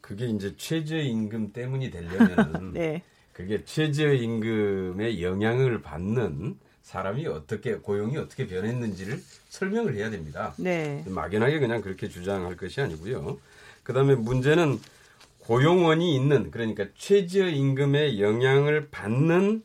그게 0.00 0.26
이제 0.26 0.56
최저임금 0.56 1.52
때문이 1.52 1.92
되려면 1.92 2.72
네. 2.74 3.02
그게 3.40 3.64
최저임금의 3.64 5.22
영향을 5.22 5.82
받는 5.82 6.56
사람이 6.82 7.26
어떻게 7.26 7.76
고용이 7.76 8.16
어떻게 8.16 8.46
변했는지를 8.46 9.20
설명을 9.48 9.94
해야 9.94 10.10
됩니다. 10.10 10.54
네. 10.56 11.04
막연하게 11.06 11.60
그냥 11.60 11.82
그렇게 11.82 12.08
주장할 12.08 12.56
것이 12.56 12.80
아니고요. 12.80 13.38
그다음에 13.82 14.14
문제는 14.14 14.78
고용원이 15.40 16.14
있는 16.14 16.50
그러니까 16.50 16.86
최저임금의 16.96 18.20
영향을 18.20 18.88
받는 18.90 19.62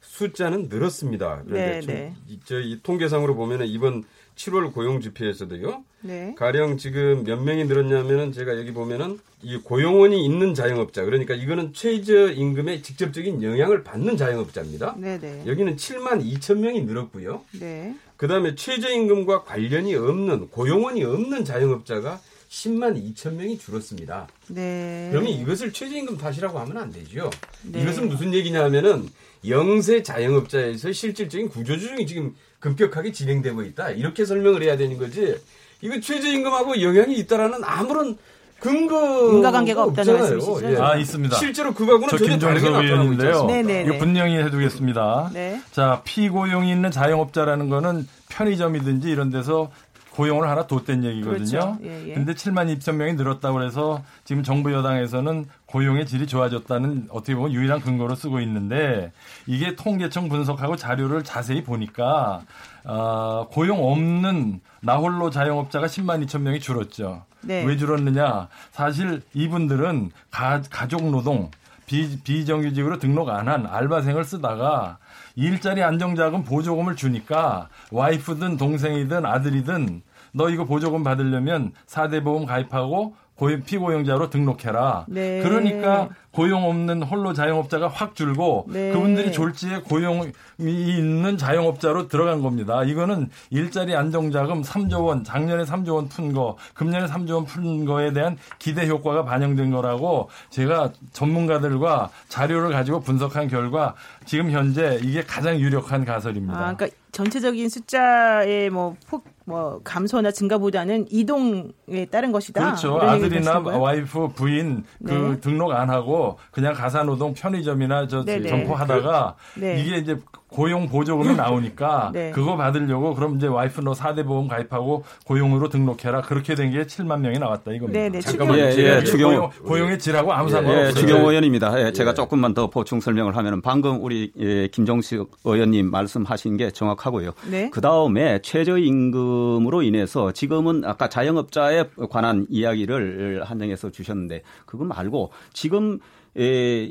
숫자는 0.00 0.68
늘었습니다. 0.68 1.42
그런데 1.46 1.80
네, 1.80 2.14
네. 2.26 2.38
저이 2.44 2.80
통계상으로 2.82 3.34
보면은 3.34 3.66
이번 3.66 4.04
7월 4.36 4.72
고용 4.72 5.00
지표에서도요. 5.00 5.84
네. 6.02 6.34
가령 6.36 6.78
지금 6.78 7.24
몇 7.24 7.42
명이 7.42 7.64
늘었냐면은 7.64 8.32
제가 8.32 8.58
여기 8.58 8.72
보면은 8.72 9.18
이 9.42 9.56
고용원이 9.58 10.24
있는 10.24 10.54
자영업자 10.54 11.04
그러니까 11.04 11.34
이거는 11.34 11.72
최저 11.72 12.30
임금에 12.30 12.82
직접적인 12.82 13.42
영향을 13.42 13.82
받는 13.82 14.16
자영업자입니다. 14.16 14.96
네네. 14.98 15.18
네. 15.18 15.42
여기는 15.46 15.76
7만 15.76 16.24
2천 16.24 16.58
명이 16.58 16.82
늘었고요. 16.82 17.42
네. 17.60 17.94
그다음에 18.16 18.54
최저 18.54 18.90
임금과 18.90 19.44
관련이 19.44 19.94
없는 19.94 20.48
고용원이 20.48 21.04
없는 21.04 21.44
자영업자가 21.44 22.20
10만 22.48 23.14
2천 23.14 23.34
명이 23.34 23.58
줄었습니다. 23.58 24.28
네. 24.48 25.08
그러면 25.10 25.32
이것을 25.32 25.72
최저임금 25.72 26.16
탓이라고 26.16 26.58
하면 26.60 26.76
안 26.78 26.92
되죠. 26.92 27.30
네. 27.62 27.82
이것은 27.82 28.08
무슨 28.08 28.32
얘기냐면은 28.32 29.08
영세 29.46 30.02
자영업자에서 30.02 30.92
실질적인 30.92 31.48
구조조정이 31.48 32.06
지금 32.06 32.34
급격하게 32.60 33.12
진행되고 33.12 33.62
있다. 33.62 33.90
이렇게 33.90 34.24
설명을 34.24 34.62
해야 34.62 34.76
되는 34.76 34.96
거지. 34.96 35.36
이거 35.80 36.00
최저임금하고 36.00 36.80
영향이 36.82 37.16
있다라는 37.18 37.62
아무런 37.64 38.16
근거 38.58 39.32
인과관계가 39.34 39.84
없다는 39.84 40.18
말씀이시죠? 40.18 40.72
예. 40.72 40.76
아 40.78 40.96
있습니다. 40.96 41.36
실제로 41.36 41.74
그거하고는 41.74 42.08
저 42.08 42.16
김종석 42.16 42.82
의원인데요. 42.82 43.46
이거 43.86 43.98
분명히 43.98 44.38
해두겠습니다. 44.38 45.30
네. 45.34 45.60
자 45.72 46.00
피고용이 46.04 46.70
있는 46.70 46.90
자영업자라는 46.90 47.68
거는 47.68 48.08
편의점이든지 48.30 49.10
이런 49.10 49.30
데서 49.30 49.70
고용을 50.16 50.48
하나 50.48 50.66
뒀던 50.66 51.04
얘기거든요. 51.04 51.34
그렇죠. 51.34 51.78
예, 51.84 52.08
예. 52.08 52.14
근데 52.14 52.32
7만 52.32 52.74
2천 52.78 52.94
명이 52.94 53.14
늘었다고 53.14 53.62
해서 53.62 54.02
지금 54.24 54.42
정부 54.42 54.72
여당에서는 54.72 55.44
고용의 55.66 56.06
질이 56.06 56.26
좋아졌다는 56.26 57.08
어떻게 57.10 57.34
보면 57.34 57.52
유일한 57.52 57.80
근거로 57.80 58.14
쓰고 58.14 58.40
있는데 58.40 59.12
이게 59.46 59.76
통계청 59.76 60.30
분석하고 60.30 60.76
자료를 60.76 61.22
자세히 61.22 61.62
보니까 61.62 62.40
어, 62.84 63.46
고용 63.50 63.84
없는 63.84 64.60
나홀로 64.80 65.28
자영업자가 65.30 65.86
10만 65.86 66.24
2천 66.26 66.40
명이 66.40 66.60
줄었죠. 66.60 67.24
네. 67.42 67.62
왜 67.64 67.76
줄었느냐? 67.76 68.48
사실 68.72 69.20
이분들은 69.34 70.10
가, 70.30 70.62
가족 70.70 71.08
노동 71.10 71.50
비, 71.86 72.18
비정규직으로 72.22 72.98
등록 72.98 73.28
안 73.28 73.46
한 73.48 73.66
알바생을 73.66 74.24
쓰다가 74.24 74.98
일자리 75.36 75.82
안정자금 75.82 76.44
보조금을 76.44 76.96
주니까 76.96 77.68
와이프든 77.92 78.56
동생이든 78.56 79.26
아들이든 79.26 80.02
너 80.32 80.48
이거 80.48 80.64
보조금 80.64 81.02
받으려면 81.02 81.72
4대 81.86 82.24
보험 82.24 82.46
가입하고 82.46 83.14
고용 83.36 83.62
피고용자로 83.62 84.30
등록해라. 84.30 85.04
네. 85.08 85.42
그러니까 85.42 86.08
고용 86.30 86.64
없는 86.64 87.02
홀로 87.02 87.32
자영업자가 87.32 87.88
확 87.88 88.14
줄고 88.14 88.66
네. 88.68 88.92
그분들이 88.92 89.32
졸지에 89.32 89.80
고용이 89.80 90.32
있는 90.58 91.36
자영업자로 91.36 92.08
들어간 92.08 92.42
겁니다. 92.42 92.82
이거는 92.84 93.30
일자리 93.50 93.94
안정자금 93.94 94.62
3조 94.62 95.04
원, 95.06 95.24
작년에 95.24 95.64
3조 95.64 95.94
원 95.94 96.08
푼 96.08 96.32
거, 96.32 96.56
금년에 96.74 97.06
3조 97.06 97.34
원 97.34 97.44
푼 97.44 97.84
거에 97.84 98.12
대한 98.12 98.36
기대 98.58 98.86
효과가 98.86 99.24
반영된 99.24 99.70
거라고 99.70 100.28
제가 100.50 100.92
전문가들과 101.12 102.10
자료를 102.28 102.70
가지고 102.70 103.00
분석한 103.00 103.48
결과 103.48 103.94
지금 104.24 104.50
현재 104.50 104.98
이게 105.02 105.22
가장 105.22 105.58
유력한 105.58 106.04
가설입니다. 106.04 106.54
아, 106.58 106.74
그러니까 106.74 106.88
전체적인 107.12 107.68
숫자의 107.68 108.70
뭐 108.70 108.96
폭, 109.08 109.24
뭐 109.46 109.80
감소나 109.84 110.32
증가보다는 110.32 111.06
이동에 111.08 112.04
따른 112.10 112.32
것이다. 112.32 112.60
그렇죠. 112.60 113.00
아들이나 113.00 113.60
와이프, 113.60 114.28
부인 114.34 114.82
그 115.06 115.12
네. 115.12 115.40
등록 115.40 115.70
안 115.72 115.88
하고 115.88 116.38
그냥 116.50 116.74
가사노동 116.74 117.34
편의점이나 117.34 118.08
저 118.08 118.24
네네. 118.24 118.48
점포 118.48 118.74
하다가 118.74 119.36
네. 119.54 119.80
이게 119.80 119.98
이제 119.98 120.18
고용 120.48 120.88
보조금이 120.88 121.34
나오니까 121.36 122.10
네. 122.12 122.30
그거 122.30 122.56
받으려고 122.56 123.14
그럼 123.14 123.36
이제 123.36 123.46
와이프 123.46 123.80
너 123.80 123.92
4대 123.92 124.24
보험 124.24 124.46
가입하고 124.48 125.04
고용으로 125.24 125.68
등록해라. 125.68 126.22
그렇게 126.22 126.54
된 126.54 126.70
게 126.70 126.84
7만 126.84 127.20
명이 127.20 127.38
나왔다 127.38 127.72
이겁니다. 127.72 127.98
네 128.00 128.08
네. 128.08 128.20
잠깐만 128.20 128.58
예, 128.58 128.74
예, 128.76 129.04
추경 129.04 129.50
고용, 129.64 129.88
의 129.90 129.98
질하고 129.98 130.32
아무 130.32 130.48
상관없어요. 130.48 130.86
예, 130.88 130.92
추경 130.92 131.20
의원입니다. 131.26 131.86
예, 131.86 131.92
제가 131.92 132.10
예. 132.10 132.14
조금만 132.14 132.54
더 132.54 132.68
보충 132.68 133.00
설명을 133.00 133.36
하면은 133.36 133.60
방금 133.60 134.02
우리 134.02 134.32
예, 134.38 134.68
김정식 134.68 135.24
의원님 135.44 135.90
말씀하신 135.90 136.56
게 136.56 136.70
정확하고요. 136.70 137.32
네. 137.50 137.70
그 137.70 137.80
다음에 137.80 138.40
최저임금으로 138.42 139.82
인해서 139.82 140.32
지금은 140.32 140.84
아까 140.84 141.08
자영업자에 141.08 141.84
관한 142.10 142.46
이야기를 142.50 143.42
한정해서 143.44 143.90
주셨는데 143.90 144.42
그거 144.64 144.84
말고 144.84 145.30
지금 145.52 145.98
에, 146.38 146.90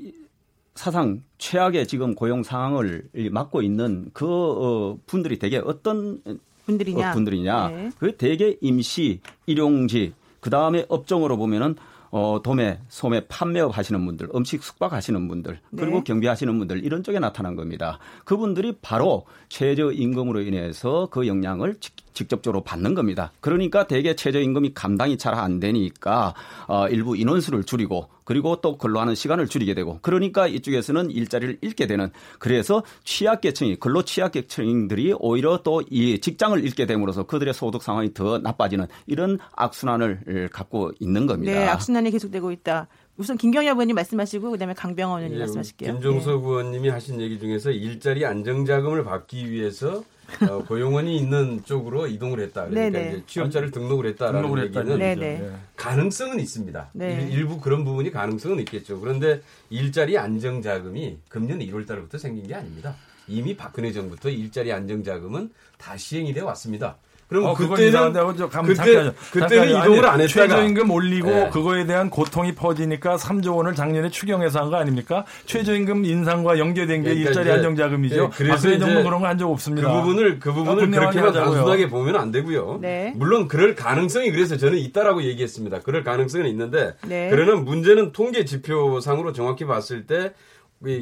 사상 0.75 1.23
최악의 1.37 1.87
지금 1.87 2.13
고용 2.13 2.43
상황을 2.43 3.09
맡고 3.31 3.61
있는 3.61 4.09
그 4.13 4.25
어, 4.27 4.97
분들이 5.07 5.39
되게 5.39 5.57
어떤 5.57 6.21
분들이냐? 6.65 7.09
어, 7.09 7.13
분들이냐? 7.13 7.67
네. 7.69 7.89
그 7.97 8.15
대개 8.17 8.57
임시 8.61 9.21
일용직 9.45 10.13
그 10.41 10.49
다음에 10.49 10.85
업종으로 10.89 11.37
보면은 11.37 11.75
어, 12.11 12.39
도매, 12.41 12.79
소매, 12.87 13.27
판매업 13.27 13.77
하시는 13.77 14.05
분들, 14.05 14.29
음식 14.35 14.63
숙박 14.63 14.93
하시는 14.93 15.27
분들, 15.27 15.59
그리고 15.75 15.97
네. 15.97 16.03
경비하시는 16.05 16.57
분들, 16.59 16.85
이런 16.85 17.03
쪽에 17.03 17.19
나타난 17.19 17.57
겁니다. 17.57 17.99
그분들이 18.23 18.77
바로 18.81 19.25
최저임금으로 19.49 20.39
인해서 20.41 21.09
그 21.11 21.27
영향을 21.27 21.75
직접적으로 22.15 22.63
받는 22.63 22.95
겁니다. 22.95 23.31
그러니까 23.41 23.85
대개 23.85 24.15
최저임금이 24.15 24.73
감당이 24.73 25.19
잘 25.19 25.35
안 25.35 25.59
되니까 25.59 26.33
어, 26.67 26.87
일부 26.87 27.17
인원수를 27.17 27.65
줄이고 27.65 28.07
그리고 28.23 28.61
또 28.61 28.77
근로하는 28.77 29.13
시간을 29.15 29.47
줄이게 29.47 29.73
되고 29.73 29.99
그러니까 30.01 30.47
이쪽에서는 30.47 31.11
일자리를 31.11 31.57
잃게 31.61 31.85
되는 31.87 32.09
그래서 32.39 32.83
취약계층이 33.03 33.75
근로 33.75 34.01
취약계층들이 34.03 35.13
오히려 35.19 35.61
또 35.61 35.81
이 35.91 36.19
직장을 36.19 36.63
잃게 36.63 36.85
됨으로써 36.85 37.23
그들의 37.23 37.53
소득 37.53 37.83
상황이 37.83 38.13
더 38.13 38.37
나빠지는 38.39 38.87
이런 39.07 39.37
악순환을 39.55 40.49
갖고 40.51 40.91
있는 40.99 41.27
겁니다. 41.27 41.51
네, 41.51 41.67
악순환이 41.67 42.11
계속되고 42.11 42.51
있다. 42.51 42.87
우선 43.17 43.37
김경엽 43.37 43.77
의원님 43.77 43.95
말씀하시고 43.95 44.51
그다음에 44.51 44.73
강병원 44.73 45.21
의원님 45.21 45.37
예, 45.37 45.39
말씀하실게요. 45.39 45.93
김종석 45.93 46.41
네. 46.41 46.47
의원님이 46.47 46.89
하신 46.89 47.21
얘기 47.21 47.39
중에서 47.39 47.71
일자리 47.71 48.25
안정자금을 48.25 49.03
받기 49.03 49.49
위해서 49.49 50.03
어, 50.49 50.63
고용원이 50.67 51.15
있는 51.15 51.63
쪽으로 51.63 52.07
이동을 52.07 52.41
했다. 52.41 52.67
그러니까 52.67 52.99
이제 52.99 53.23
취업자를 53.25 53.71
등록을 53.71 54.07
했다라는 54.07 54.41
등록을 54.41 54.65
얘기는 54.65 54.99
네네. 54.99 55.51
가능성은 55.77 56.39
있습니다. 56.39 56.89
네. 56.93 57.29
일, 57.31 57.45
부 57.45 57.61
그런 57.61 57.85
부분이 57.85 58.11
가능성은 58.11 58.59
있겠죠. 58.59 58.99
그런데 58.99 59.41
일자리 59.69 60.17
안정자금이 60.17 61.19
금년 61.29 61.59
1월 61.59 61.87
달부터 61.87 62.17
생긴 62.17 62.47
게 62.47 62.55
아닙니다. 62.55 62.95
이미 63.27 63.55
박근혜 63.55 63.91
정부터 63.91 64.29
일자리 64.29 64.71
안정자금은 64.73 65.51
다 65.77 65.95
시행이 65.95 66.33
되어 66.33 66.45
왔습니다. 66.47 66.97
그럼 67.27 67.45
어, 67.45 67.53
그때는 67.55 68.13
그때, 68.13 68.37
잠깐만요. 68.37 69.13
그때는. 69.31 69.69
이동을 69.81 70.05
안 70.05 70.21
했다가 70.21 70.27
최저임금 70.27 70.91
올리고 70.91 71.29
네. 71.29 71.49
그거에 71.49 71.85
대한 71.87 72.11
고통이 72.11 72.53
퍼지니까 72.53 73.15
3조 73.17 73.55
원을 73.55 73.73
작년에 73.73 74.09
추경해서 74.11 74.59
한 74.59 74.69
거 74.69 74.75
아닙니까? 74.77 75.25
최저임금 75.47 76.05
인상과 76.05 76.59
연계된 76.59 77.01
게 77.01 77.09
그러니까 77.09 77.29
일자리 77.29 77.51
안정 77.51 77.75
자금이죠. 77.75 78.15
네, 78.15 78.29
그래서 78.35 78.55
박근혜 78.55 78.77
정부 78.79 79.03
그런 79.03 79.21
거 79.21 79.25
한 79.27 79.37
적 79.39 79.49
없습니다. 79.49 79.87
그 79.91 79.93
부분을 80.01 80.39
그 80.39 80.53
부분을 80.53 80.91
그렇게만 80.91 81.33
단순하게 81.33 81.89
보면 81.89 82.15
안 82.15 82.31
되고요. 82.31 82.77
네. 82.81 83.11
물론 83.15 83.47
그럴 83.47 83.73
가능성이 83.73 84.29
그래서 84.31 84.55
저는 84.57 84.77
있다라고 84.77 85.23
얘기했습니다. 85.23 85.79
그럴 85.79 86.03
가능성은 86.03 86.45
있는데 86.49 86.93
네. 87.07 87.29
그러나 87.31 87.55
문제는 87.59 88.11
통계 88.11 88.45
지표상으로 88.45 89.33
정확히 89.33 89.65
봤을 89.65 90.05
때 90.05 90.33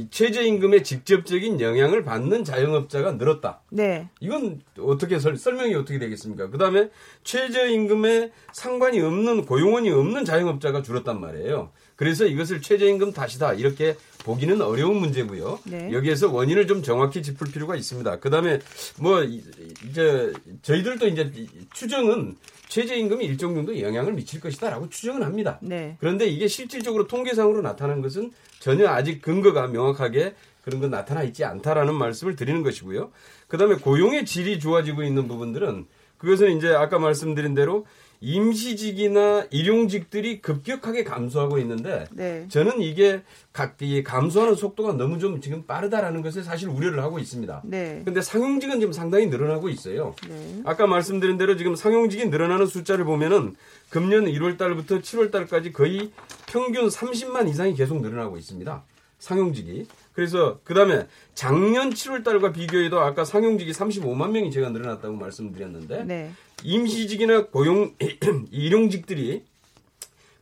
최저임금의 0.09 0.83
직접적인 0.83 1.59
영향을 1.59 2.03
받는 2.03 2.43
자영업자가 2.43 3.13
늘었다. 3.13 3.61
네. 3.69 4.09
이건 4.19 4.61
어떻게 4.79 5.19
설, 5.19 5.37
설명이 5.37 5.75
어떻게 5.75 5.99
되겠습니까? 5.99 6.49
그 6.49 6.57
다음에 6.57 6.89
최저임금에 7.23 8.31
상관이 8.53 9.01
없는 9.01 9.45
고용원이 9.45 9.89
없는 9.89 10.25
자영업자가 10.25 10.81
줄었단 10.81 11.19
말이에요. 11.19 11.71
그래서 11.95 12.25
이것을 12.25 12.61
최저임금 12.61 13.13
탓이다 13.13 13.53
이렇게 13.53 13.95
보기는 14.23 14.61
어려운 14.61 14.97
문제고요. 14.97 15.59
네. 15.65 15.91
여기에서 15.91 16.31
원인을 16.31 16.67
좀 16.67 16.81
정확히 16.81 17.21
짚을 17.21 17.51
필요가 17.51 17.75
있습니다. 17.75 18.19
그 18.19 18.29
다음에 18.29 18.59
뭐 18.99 19.21
이제 19.23 20.33
저희들도 20.61 21.07
이제 21.07 21.31
추정은 21.73 22.35
최저임금이 22.73 23.23
일정 23.23 23.53
정도 23.53 23.79
영향을 23.79 24.13
미칠 24.13 24.39
것이다라고 24.39 24.89
추정은 24.89 25.21
합니다. 25.21 25.59
네. 25.61 25.95
그런데 25.99 26.25
이게 26.25 26.47
실질적으로 26.47 27.05
통계상으로 27.05 27.61
나타난 27.61 28.01
것은 28.01 28.31
전혀 28.59 28.87
아직 28.87 29.21
근거가 29.21 29.67
명확하게 29.67 30.33
그런 30.63 30.81
건 30.81 30.89
나타나 30.89 31.21
있지 31.21 31.45
않다라는 31.45 31.93
말씀을 31.93 32.35
드리는 32.35 32.63
것이고요. 32.63 33.11
그다음에 33.47 33.75
고용의 33.75 34.25
질이 34.25 34.59
좋아지고 34.59 35.03
있는 35.03 35.27
부분들은 35.27 35.85
그것은 36.17 36.57
이제 36.57 36.69
아까 36.69 36.97
말씀드린 36.97 37.53
대로 37.53 37.85
임시직이나 38.23 39.47
일용직들이 39.49 40.41
급격하게 40.41 41.03
감소하고 41.03 41.59
있는데 41.59 42.05
네. 42.11 42.45
저는 42.49 42.81
이게 42.81 43.21
각 43.51 43.73
이 43.81 44.01
감소하는 44.01 44.55
속도가 44.55 44.93
너무 44.93 45.19
좀 45.19 45.41
지금 45.41 45.65
빠르다라는 45.65 46.21
것을 46.21 46.43
사실 46.43 46.69
우려를 46.69 47.03
하고 47.03 47.19
있습니다. 47.19 47.63
네. 47.65 48.01
근데 48.05 48.21
상용직은 48.21 48.79
지금 48.79 48.93
상당히 48.93 49.27
늘어나고 49.27 49.67
있어요. 49.67 50.15
네. 50.27 50.61
아까 50.63 50.87
말씀드린 50.87 51.37
대로 51.37 51.57
지금 51.57 51.75
상용직이 51.75 52.27
늘어나는 52.27 52.65
숫자를 52.65 53.03
보면은 53.03 53.55
금년 53.89 54.25
1월 54.25 54.57
달부터 54.57 54.99
7월 54.99 55.31
달까지 55.31 55.73
거의 55.73 56.11
평균 56.47 56.87
30만 56.87 57.49
이상이 57.49 57.73
계속 57.73 58.01
늘어나고 58.01 58.37
있습니다. 58.37 58.83
상용직이. 59.19 59.87
그래서 60.13 60.59
그다음에 60.63 61.07
작년 61.33 61.89
7월 61.89 62.23
달과 62.23 62.51
비교해도 62.53 62.99
아까 62.99 63.25
상용직이 63.25 63.71
35만 63.71 64.31
명이 64.31 64.51
제가 64.51 64.69
늘어났다고 64.69 65.15
말씀드렸는데 65.15 66.03
네. 66.05 66.31
임시직이나 66.63 67.47
고용 67.47 67.95
일용직들이 68.51 69.43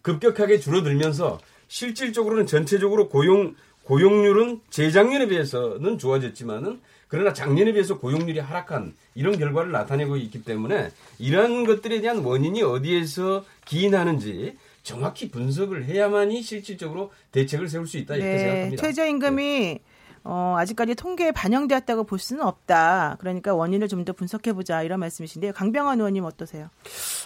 급격하게 0.01 0.59
줄어들면서 0.59 1.39
실질적으로는 1.67 2.45
전체적으로 2.47 3.09
고용 3.09 3.55
고용률은 3.83 4.61
재작년에 4.69 5.27
비해서는 5.27 5.97
좋아졌지만은 5.97 6.79
그러나 7.07 7.33
작년에 7.33 7.73
비해서 7.73 7.97
고용률이 7.97 8.39
하락한 8.39 8.93
이런 9.15 9.37
결과를 9.37 9.71
나타내고 9.71 10.15
있기 10.17 10.43
때문에 10.43 10.91
이러한 11.19 11.65
것들에 11.65 11.99
대한 11.99 12.19
원인이 12.19 12.61
어디에서 12.63 13.43
기인하는지 13.65 14.55
정확히 14.83 15.29
분석을 15.29 15.85
해야만이 15.85 16.41
실질적으로 16.41 17.11
대책을 17.31 17.67
세울 17.67 17.85
수 17.87 17.97
있다 17.97 18.15
이렇게 18.15 18.31
네, 18.31 18.39
생각합니다. 18.39 18.81
최저임금이 18.81 19.43
네. 19.43 19.79
어, 20.23 20.55
아직까지 20.57 20.95
통계에 20.95 21.31
반영되었다고 21.31 22.03
볼 22.03 22.19
수는 22.19 22.43
없다. 22.43 23.17
그러니까 23.19 23.53
원인을 23.55 23.87
좀 23.87 24.01
더 24.05 24.13
분석해 24.13 24.53
보자 24.53 24.81
이런 24.81 24.99
말씀이신데요. 24.99 25.53
강병환 25.53 25.99
의원님 25.99 26.23
어떠세요? 26.25 26.69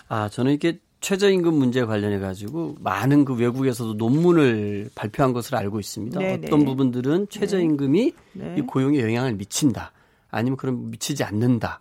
아, 0.09 0.27
저는 0.29 0.51
이게 0.53 0.79
최저임금 0.99 1.53
문제 1.53 1.85
관련해 1.85 2.19
가지고 2.19 2.75
많은 2.79 3.25
그 3.25 3.35
외국에서도 3.35 3.93
논문을 3.93 4.89
발표한 4.95 5.33
것을 5.33 5.55
알고 5.55 5.79
있습니다. 5.79 6.19
네네. 6.19 6.47
어떤 6.47 6.59
네. 6.59 6.65
부분들은 6.65 7.27
최저임금이 7.29 8.13
네. 8.33 8.55
이 8.57 8.61
고용에 8.61 8.99
영향을 8.99 9.35
미친다. 9.35 9.91
아니면 10.31 10.57
그럼 10.57 10.89
미치지 10.91 11.23
않는다. 11.23 11.79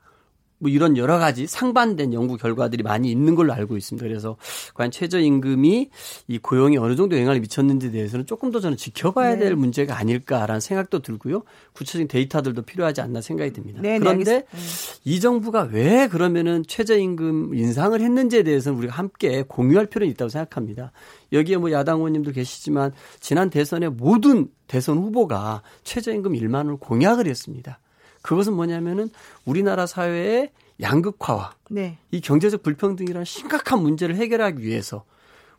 뭐 0.64 0.70
이런 0.70 0.96
여러 0.96 1.18
가지 1.18 1.46
상반된 1.46 2.14
연구 2.14 2.38
결과들이 2.38 2.82
많이 2.82 3.10
있는 3.10 3.34
걸로 3.34 3.52
알고 3.52 3.76
있습니다. 3.76 4.08
그래서 4.08 4.38
과연 4.72 4.90
최저임금이 4.90 5.90
이 6.28 6.38
고용에 6.38 6.78
어느 6.78 6.96
정도 6.96 7.18
영향을 7.18 7.40
미쳤는지에 7.40 7.90
대해서는 7.90 8.24
조금 8.24 8.50
더 8.50 8.60
저는 8.60 8.78
지켜봐야 8.78 9.34
네. 9.34 9.40
될 9.40 9.56
문제가 9.56 9.98
아닐까라는 9.98 10.60
생각도 10.60 11.00
들고요. 11.00 11.42
구체적인 11.74 12.08
데이터들도 12.08 12.62
필요하지 12.62 13.02
않나 13.02 13.20
생각이 13.20 13.52
듭니다. 13.52 13.82
네, 13.82 13.90
네 13.90 13.98
그런데 13.98 14.24
네, 14.24 14.44
이 15.04 15.20
정부가 15.20 15.68
왜 15.70 16.08
그러면은 16.08 16.64
최저임금 16.66 17.54
인상을 17.54 18.00
했는지에 18.00 18.42
대해서는 18.42 18.78
우리가 18.78 18.94
함께 18.94 19.44
공유할 19.46 19.84
필요는 19.84 20.10
있다고 20.12 20.30
생각합니다. 20.30 20.92
여기에 21.34 21.58
뭐 21.58 21.72
야당 21.72 21.98
의원님도 21.98 22.32
계시지만 22.32 22.92
지난 23.20 23.50
대선에 23.50 23.90
모든 23.90 24.48
대선 24.66 24.96
후보가 24.96 25.60
최저임금 25.82 26.32
1만 26.32 26.54
원을 26.54 26.76
공약을 26.78 27.26
했습니다. 27.26 27.80
그것은 28.24 28.54
뭐냐면은 28.54 29.10
우리나라 29.44 29.86
사회의 29.86 30.50
양극화와 30.80 31.52
네. 31.68 31.98
이 32.10 32.20
경제적 32.22 32.62
불평등이라는 32.62 33.24
심각한 33.24 33.80
문제를 33.82 34.16
해결하기 34.16 34.62
위해서 34.64 35.04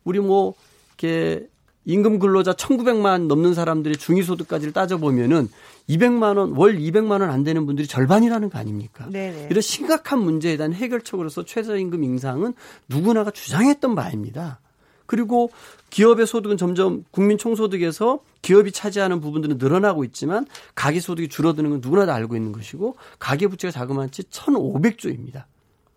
우리 0.04 0.18
뭐 0.18 0.54
이렇게 0.98 1.46
임금 1.84 2.18
근로자 2.18 2.54
1,900만 2.54 3.28
넘는 3.28 3.54
사람들의 3.54 3.96
중위소득까지를 3.98 4.72
따져보면은 4.72 5.48
200만 5.88 6.36
원, 6.36 6.52
월 6.56 6.76
200만 6.76 7.20
원 7.20 7.30
안 7.30 7.44
되는 7.44 7.64
분들이 7.66 7.86
절반이라는 7.86 8.50
거 8.50 8.58
아닙니까? 8.58 9.06
네네. 9.08 9.46
이런 9.48 9.60
심각한 9.60 10.18
문제에 10.18 10.56
대한 10.56 10.72
해결책으로서 10.72 11.44
최저임금 11.44 12.02
인상은 12.02 12.54
누구나가 12.88 13.30
주장했던 13.30 13.94
바입니다. 13.94 14.58
그리고 15.06 15.50
기업의 15.90 16.26
소득은 16.26 16.56
점점 16.56 17.04
국민 17.12 17.38
총소득에서 17.38 18.18
기업이 18.46 18.70
차지하는 18.70 19.20
부분들은 19.20 19.58
늘어나고 19.58 20.04
있지만 20.04 20.46
가계 20.76 21.00
소득이 21.00 21.26
줄어드는 21.26 21.68
건 21.68 21.80
누구나 21.80 22.06
다 22.06 22.14
알고 22.14 22.36
있는 22.36 22.52
것이고 22.52 22.94
가계 23.18 23.48
부채가 23.48 23.72
자그마치 23.72 24.22
1,500조입니다. 24.22 25.46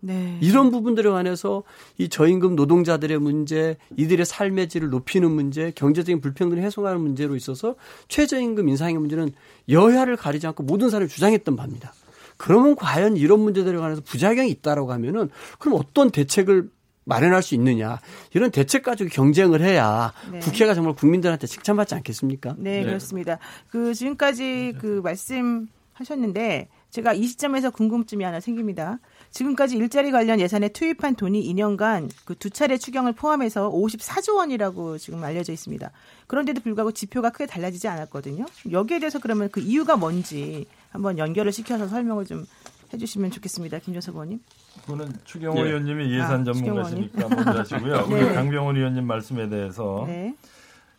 네. 0.00 0.36
이런 0.40 0.72
부분들에 0.72 1.08
관해서 1.10 1.62
이 1.96 2.08
저임금 2.08 2.56
노동자들의 2.56 3.20
문제, 3.20 3.76
이들의 3.96 4.26
삶의 4.26 4.68
질을 4.68 4.88
높이는 4.88 5.30
문제, 5.30 5.70
경제적인 5.76 6.20
불평등을 6.20 6.60
해소하는 6.60 7.00
문제로 7.00 7.36
있어서 7.36 7.76
최저임금 8.08 8.68
인상의 8.68 8.96
문제는 8.96 9.30
여야를 9.68 10.16
가리지 10.16 10.48
않고 10.48 10.64
모든 10.64 10.90
사람이 10.90 11.08
주장했던 11.08 11.54
바입니다. 11.54 11.94
그러면 12.36 12.74
과연 12.74 13.16
이런 13.16 13.38
문제들에 13.40 13.78
관해서 13.78 14.00
부작용이 14.04 14.50
있다라고 14.50 14.90
하면은 14.92 15.30
그럼 15.60 15.78
어떤 15.78 16.10
대책을 16.10 16.68
마련할 17.04 17.42
수 17.42 17.54
있느냐 17.54 17.98
이런 18.34 18.50
대책 18.50 18.82
가지고 18.82 19.10
경쟁을 19.10 19.62
해야 19.62 20.12
네. 20.30 20.38
국회가 20.40 20.74
정말 20.74 20.94
국민들한테 20.94 21.46
칭찬받지 21.46 21.94
않겠습니까? 21.94 22.54
네, 22.58 22.80
네. 22.80 22.84
그렇습니다. 22.84 23.38
그 23.68 23.94
지금까지 23.94 24.74
그 24.78 25.00
말씀하셨는데 25.02 26.68
제가 26.90 27.12
이 27.12 27.26
시점에서 27.26 27.70
궁금증이 27.70 28.24
하나 28.24 28.40
생깁니다. 28.40 28.98
지금까지 29.30 29.76
일자리 29.76 30.10
관련 30.10 30.40
예산에 30.40 30.68
투입한 30.70 31.14
돈이 31.14 31.40
2년간 31.54 32.10
그 32.24 32.34
두 32.34 32.50
차례 32.50 32.78
추경을 32.78 33.12
포함해서 33.12 33.70
54조 33.70 34.36
원이라고 34.36 34.98
지금 34.98 35.22
알려져 35.22 35.52
있습니다. 35.52 35.90
그런데도 36.26 36.62
불구하고 36.62 36.90
지표가 36.90 37.30
크게 37.30 37.46
달라지지 37.46 37.86
않았거든요. 37.86 38.46
여기에 38.72 38.98
대해서 38.98 39.20
그러면 39.20 39.48
그 39.52 39.60
이유가 39.60 39.96
뭔지 39.96 40.66
한번 40.90 41.18
연결을 41.18 41.52
시켜서 41.52 41.86
설명을 41.86 42.26
좀 42.26 42.44
해주시면 42.92 43.30
좋겠습니다. 43.30 43.78
김조석 43.78 44.14
의원님. 44.14 44.40
그거는 44.82 45.12
추경호 45.24 45.62
네. 45.62 45.68
의원님이 45.68 46.12
예산 46.14 46.40
아, 46.40 46.52
전문가시니까 46.52 47.28
먼저 47.28 47.50
하시고요. 47.50 48.06
네. 48.06 48.14
우리 48.14 48.34
강병원 48.34 48.76
의원님 48.76 49.06
말씀에 49.06 49.48
대해서 49.48 50.04
네. 50.06 50.34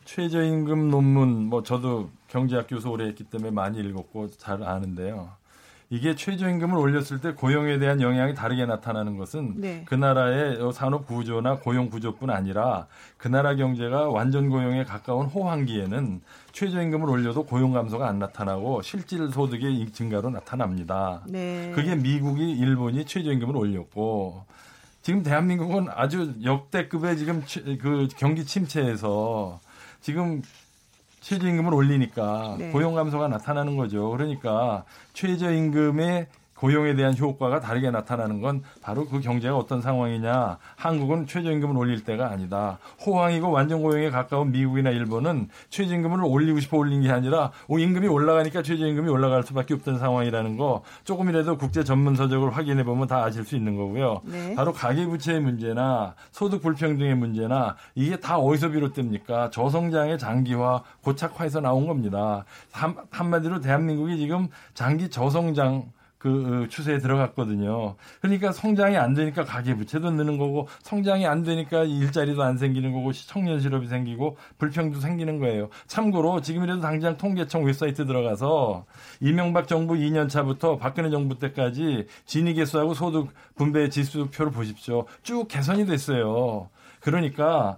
최저임금 0.06 0.90
논문 0.90 1.46
뭐 1.48 1.64
저도 1.64 2.10
경제학 2.28 2.68
교수 2.68 2.90
오래 2.90 3.06
했기 3.06 3.24
때문에 3.24 3.52
많이 3.52 3.80
읽었고 3.80 4.32
잘 4.32 4.64
아는데요. 4.64 5.41
이게 5.92 6.16
최저임금을 6.16 6.78
올렸을 6.78 7.20
때 7.20 7.34
고용에 7.34 7.78
대한 7.78 8.00
영향이 8.00 8.34
다르게 8.34 8.66
나타나는 8.66 9.18
것은 9.18 9.56
네. 9.58 9.84
그 9.86 9.94
나라의 9.94 10.72
산업 10.74 11.06
구조나 11.06 11.58
고용 11.58 11.90
구조뿐 11.90 12.30
아니라 12.30 12.88
그 13.18 13.28
나라 13.28 13.56
경제가 13.56 14.08
완전 14.08 14.50
고용에 14.50 14.86
가까운 14.86 15.26
호황기에는 15.28 16.22
최저임금을 16.54 17.10
올려도 17.10 17.44
고용 17.44 17.74
감소가 17.74 18.08
안 18.08 18.20
나타나고 18.20 18.82
실질 18.84 19.30
소득의 19.30 19.92
증가로 19.92 20.30
나타납니다. 20.30 21.24
네. 21.28 21.74
그게 21.76 21.94
미국이 21.94 22.52
일본이 22.52 23.04
최저임금을 23.04 23.58
올렸고 23.58 24.46
지금 25.02 25.24
대한민국은 25.24 25.88
아주 25.94 26.34
역대급의 26.42 27.18
지금 27.18 27.44
그 27.82 28.08
경기 28.16 28.46
침체에서 28.46 29.60
지금 30.00 30.42
최저임금을 31.22 31.74
올리니까 31.74 32.56
네. 32.58 32.72
고용 32.72 32.94
감소가 32.96 33.28
나타나는 33.28 33.78
거죠. 33.78 34.10
그러니까 34.10 34.84
최저임금의 35.14 36.28
고용에 36.62 36.94
대한 36.94 37.18
효과가 37.18 37.60
다르게 37.60 37.90
나타나는 37.90 38.40
건 38.40 38.62
바로 38.84 39.08
그 39.08 39.20
경제가 39.20 39.58
어떤 39.58 39.82
상황이냐. 39.82 40.60
한국은 40.76 41.26
최저임금을 41.26 41.76
올릴 41.76 42.04
때가 42.04 42.30
아니다. 42.30 42.78
호황이고 43.04 43.50
완전 43.50 43.82
고용에 43.82 44.12
가까운 44.12 44.52
미국이나 44.52 44.92
일본은 44.92 45.50
최저임금을 45.72 46.24
올리고 46.24 46.60
싶어 46.60 46.78
올린 46.78 47.02
게 47.02 47.12
아니라 47.12 47.52
임금이 47.68 48.08
올라가니까 48.08 48.62
최저임금이 48.62 49.10
올라갈 49.10 49.42
수밖에 49.42 49.74
없던 49.74 49.98
상황이라는 49.98 50.58
거 50.58 50.84
조금이라도 51.04 51.58
국제 51.58 51.84
전문 51.84 52.16
서적을 52.16 52.56
확인해 52.56 52.84
보면 52.84 53.08
다 53.08 53.24
아실 53.24 53.44
수 53.44 53.56
있는 53.56 53.76
거고요. 53.76 54.22
네. 54.26 54.54
바로 54.54 54.72
가계부채의 54.72 55.40
문제나 55.40 56.14
소득 56.30 56.62
불평등의 56.62 57.16
문제나 57.16 57.76
이게 57.96 58.18
다 58.18 58.38
어디서 58.38 58.70
비롯됩니까? 58.70 59.50
저성장의 59.50 60.20
장기화, 60.20 60.84
고착화에서 61.02 61.60
나온 61.60 61.88
겁니다. 61.88 62.46
한, 62.72 62.96
한마디로 63.10 63.62
대한민국이 63.62 64.18
지금 64.18 64.48
장기 64.76 65.10
저성장 65.10 65.86
그 66.22 66.64
어, 66.64 66.68
추세에 66.68 67.00
들어갔거든요. 67.00 67.96
그러니까 68.22 68.52
성장이 68.52 68.96
안 68.96 69.16
되니까 69.16 69.44
가계 69.44 69.76
부채도 69.76 70.12
느는 70.12 70.38
거고 70.38 70.68
성장이 70.84 71.26
안 71.26 71.42
되니까 71.42 71.84
일자리도 71.84 72.44
안 72.44 72.60
생기는 72.60 72.94
거고 72.94 73.12
청년 73.12 73.60
실업이 73.60 73.88
생기고 73.88 74.38
불평도 74.60 75.00
생기는 75.00 75.40
거예요. 75.40 75.70
참고로 75.88 76.42
지금이라도 76.42 76.80
당장 76.80 77.18
통계청 77.18 77.66
웹사이트 77.66 78.06
들어가서 78.06 78.86
이명박 79.20 79.68
정부 79.68 79.96
2년 79.96 80.30
차부터 80.30 80.78
박근혜 80.78 81.10
정부 81.10 81.40
때까지 81.40 82.06
진위 82.26 82.54
개수하고 82.54 82.94
소득 82.94 83.30
분배 83.56 83.90
지수표를 83.90 84.52
보십시오. 84.52 85.06
쭉 85.24 85.48
개선이 85.48 85.88
됐어요. 85.88 86.70
그러니까 87.02 87.78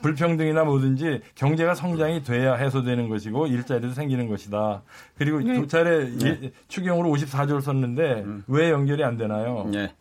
불평등이나 0.00 0.64
뭐든지 0.64 1.22
경제가 1.34 1.74
성장이 1.74 2.22
돼야 2.22 2.54
해소되는 2.54 3.08
것이고 3.08 3.46
일자리도 3.46 3.92
생기는 3.92 4.28
것이다. 4.28 4.82
그리고 5.16 5.40
네. 5.40 5.54
두 5.54 5.66
차례 5.66 6.10
네. 6.16 6.52
추경으로 6.68 7.10
54조를 7.10 7.60
썼는데 7.62 8.22
음. 8.24 8.44
왜 8.46 8.70
연결이 8.70 9.02
안 9.02 9.16
되나요? 9.16 9.68
네. 9.72 9.92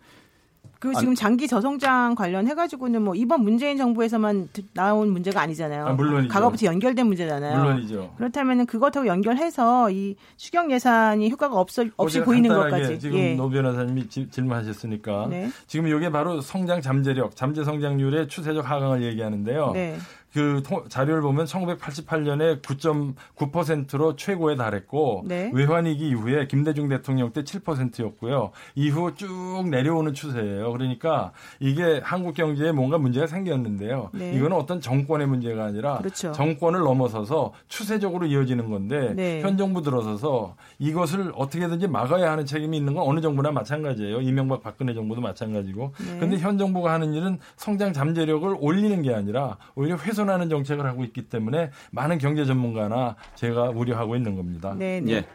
그 0.80 0.94
지금 0.96 1.16
장기 1.16 1.48
저성장 1.48 2.16
관련해 2.16 2.54
가지고는 2.54 3.02
뭐 3.02 3.16
이번 3.16 3.42
문재인 3.42 3.78
정부에서만 3.78 4.50
나온 4.74 5.10
문제가 5.10 5.42
아니잖아요. 5.42 5.88
아, 5.88 5.94
물론이죠. 5.94 6.34
과거부터 6.34 6.66
연결된 6.68 7.08
문제잖아요. 7.08 7.58
물론이죠. 7.58 8.14
그렇다면은 8.18 8.66
그것하고 8.66 9.08
연결해서 9.08 9.90
이 9.92 10.16
추경 10.36 10.72
예산이 10.72 11.30
효과가 11.32 11.60
없어, 11.60 11.86
없이 11.98 12.22
보이는 12.22 12.50
것까지. 12.50 13.00
지금 13.00 13.18
예. 13.18 13.36
노 13.36 13.50
변호사님이 13.50 14.08
지, 14.10 14.30
질문하셨으니까 14.30 15.28
네. 15.30 15.50
지금 15.66 15.88
이게 15.88 16.12
바로 16.12 16.42
성장 16.42 16.82
잠재력, 16.82 17.36
잠재 17.36 17.64
성장률의 17.64 18.28
추세적 18.28 18.70
하강을 18.70 19.02
얘기하는데요. 19.04 19.72
네. 19.74 19.98
그 20.38 20.62
자료를 20.88 21.24
보면 21.24 21.46
1988년에 21.46 22.62
9.9%로 22.62 24.16
최고에 24.16 24.56
달했고 24.56 25.24
네. 25.26 25.50
외환위기 25.52 26.10
이후에 26.10 26.46
김대중 26.46 26.88
대통령 26.90 27.32
때 27.34 27.42
7%였고요. 27.42 28.52
이후 28.76 29.16
쭉 29.16 29.66
내려오는 29.68 30.14
추세예요. 30.14 30.72
그러니까 30.74 31.32
이게 31.60 32.00
한국 32.04 32.36
경제에 32.36 32.72
뭔가 32.72 33.00
문제가 33.00 33.26
생겼는데요. 33.26 34.12
네. 34.14 34.34
이거는 34.34 34.56
어떤 34.56 34.80
정권의 34.80 35.26
문제가 35.26 35.66
아니라 35.66 35.98
그렇죠. 35.98 36.32
정권을 36.34 36.82
넘어서서 36.82 37.54
추세적으로 37.68 38.28
이어지는 38.28 38.70
건데 38.70 39.14
네. 39.16 39.42
현 39.42 39.58
정부 39.58 39.82
들어서서 39.82 40.56
이것을 40.78 41.32
어떻게든지 41.36 41.88
막아야 41.88 42.32
하는 42.32 42.46
책임이 42.46 42.78
있는 42.78 42.94
건 42.94 43.06
어느 43.08 43.22
정부나 43.22 43.52
마찬가지예요. 43.52 44.22
이명박 44.22 44.62
박근혜 44.62 44.94
정부도 44.94 45.20
마찬가지고. 45.20 45.94
그런데 45.98 46.36
네. 46.36 46.38
현 46.38 46.60
정부가 46.60 46.94
하는 46.94 47.16
일은 47.16 47.40
성장 47.56 47.92
잠재력을 47.92 48.56
올리는 48.60 49.02
게 49.02 49.16
아니라 49.16 49.58
오히려 49.74 49.96
훼손 49.96 50.27
훼손하는 50.28 50.50
정책을 50.50 50.86
하고 50.86 51.04
있기 51.06 51.24
때문에 51.30 51.72
많은 51.92 52.18
경제 52.18 52.46
전문가나 52.46 53.16
제가 53.36 53.70
우려하고 53.70 54.16
있는 54.16 54.36
겁니다. 54.36 54.76
네. 54.78 55.02
네. 55.02 55.14
예. 55.14 55.26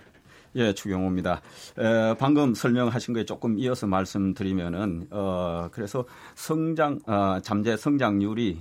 예, 0.54 0.74
추경호입니다. 0.74 1.40
에, 1.78 2.14
방금 2.18 2.54
설명하신 2.54 3.14
거에 3.14 3.24
조금 3.24 3.58
이어서 3.58 3.86
말씀드리면은 3.86 5.06
어 5.10 5.68
그래서 5.72 6.04
성장 6.34 6.98
어, 7.06 7.40
잠재 7.42 7.78
성장률이 7.78 8.60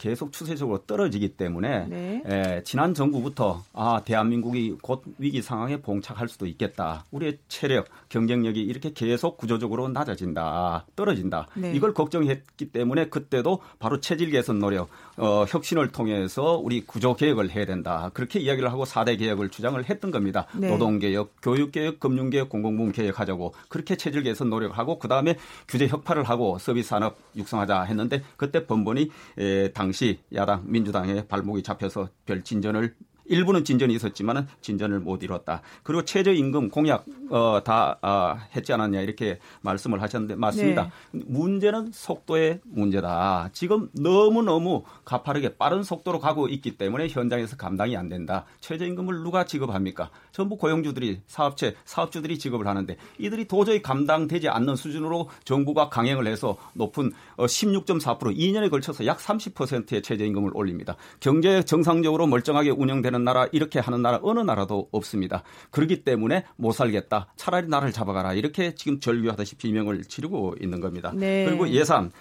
계속 0.00 0.32
추세적으로 0.32 0.78
떨어지기 0.86 1.36
때문에 1.36 1.86
네. 1.86 2.22
에, 2.24 2.62
지난 2.64 2.94
정부부터 2.94 3.62
아 3.74 4.00
대한민국이 4.02 4.76
곧 4.80 5.02
위기 5.18 5.42
상황에 5.42 5.76
봉착할 5.76 6.26
수도 6.26 6.46
있겠다. 6.46 7.04
우리의 7.10 7.38
체력, 7.48 7.86
경쟁력이 8.08 8.62
이렇게 8.62 8.92
계속 8.94 9.36
구조적으로 9.36 9.88
낮아진다, 9.90 10.86
떨어진다. 10.96 11.48
네. 11.54 11.72
이걸 11.74 11.92
걱정했기 11.92 12.72
때문에 12.72 13.10
그때도 13.10 13.60
바로 13.78 14.00
체질 14.00 14.30
개선 14.30 14.58
노력, 14.58 14.88
어, 15.18 15.44
혁신을 15.46 15.88
통해서 15.92 16.56
우리 16.56 16.80
구조 16.86 17.14
개혁을 17.14 17.50
해야 17.50 17.66
된다. 17.66 18.10
그렇게 18.14 18.40
이야기를 18.40 18.72
하고 18.72 18.84
4대 18.84 19.18
개혁을 19.18 19.50
주장을 19.50 19.82
했던 19.88 20.10
겁니다. 20.10 20.46
네. 20.54 20.70
노동 20.70 20.98
개혁, 20.98 21.34
교육 21.42 21.72
개혁, 21.72 22.00
금융 22.00 22.30
개혁, 22.30 22.48
공공부문 22.48 22.92
개혁하자고 22.92 23.54
그렇게 23.68 23.96
체질 23.96 24.22
개선 24.22 24.48
노력하고 24.48 24.98
그다음에 24.98 25.36
규제 25.68 25.86
혁파를 25.86 26.24
하고 26.24 26.58
서비스 26.58 26.88
산업 26.88 27.18
육성하자 27.36 27.82
했는데 27.82 28.22
그때 28.36 28.66
번번이 28.66 29.10
에, 29.38 29.72
당 29.72 29.90
당시 29.90 30.20
야당 30.32 30.62
민주당의 30.66 31.26
발목이 31.26 31.64
잡혀서 31.64 32.10
별 32.24 32.44
진전을 32.44 32.94
일부는 33.26 33.64
진전이 33.64 33.92
있었지만은 33.94 34.46
진전을 34.60 35.00
못 35.00 35.22
이뤘다. 35.22 35.62
그리고 35.82 36.04
최저임금 36.04 36.70
공약 36.70 37.04
어, 37.30 37.62
다 37.64 37.98
어, 38.02 38.36
했지 38.54 38.72
않았냐 38.72 39.00
이렇게 39.00 39.38
말씀을 39.62 40.02
하셨는데 40.02 40.34
맞습니다. 40.34 40.90
네. 41.12 41.22
문제는 41.26 41.90
속도의 41.92 42.60
문제다. 42.64 43.50
지금 43.52 43.88
너무 43.92 44.42
너무 44.42 44.84
가파르게 45.04 45.56
빠른 45.56 45.82
속도로 45.82 46.18
가고 46.18 46.48
있기 46.48 46.76
때문에 46.76 47.08
현장에서 47.08 47.56
감당이 47.56 47.96
안 47.96 48.08
된다. 48.08 48.44
최저임금을 48.60 49.22
누가 49.22 49.44
지급합니까? 49.44 50.10
전부 50.32 50.56
고용주들이 50.56 51.22
사업체 51.26 51.74
사업주들이 51.84 52.38
지급을 52.38 52.66
하는데 52.66 52.96
이들이 53.18 53.46
도저히 53.46 53.80
감당되지 53.80 54.48
않는 54.48 54.76
수준으로 54.76 55.28
정부가 55.44 55.88
강행을 55.88 56.26
해서 56.26 56.56
높은 56.74 57.12
어, 57.36 57.46
16.4% 57.46 58.36
2년에 58.36 58.70
걸쳐서 58.70 59.06
약 59.06 59.18
30%의 59.18 60.02
최저임금을 60.02 60.50
올립니다. 60.54 60.96
경제 61.20 61.62
정상적으로 61.62 62.26
멀쩡하게 62.26 62.70
운영되는 62.70 63.22
나라 63.22 63.46
이렇게 63.52 63.78
하는 63.78 64.02
나라 64.02 64.18
어느 64.22 64.40
나라도 64.40 64.88
없습니다. 64.90 65.42
그렇기 65.70 66.02
때문에 66.04 66.44
못 66.56 66.72
살겠다. 66.72 67.19
차라리 67.36 67.68
나를 67.68 67.92
잡아가라. 67.92 68.34
이렇게 68.34 68.74
지금 68.74 69.00
절규하다시 69.00 69.56
비명을 69.56 70.04
지르고 70.04 70.54
있는 70.60 70.80
겁니다. 70.80 71.12
네. 71.14 71.44
그리고 71.46 71.68
예산. 71.68 72.12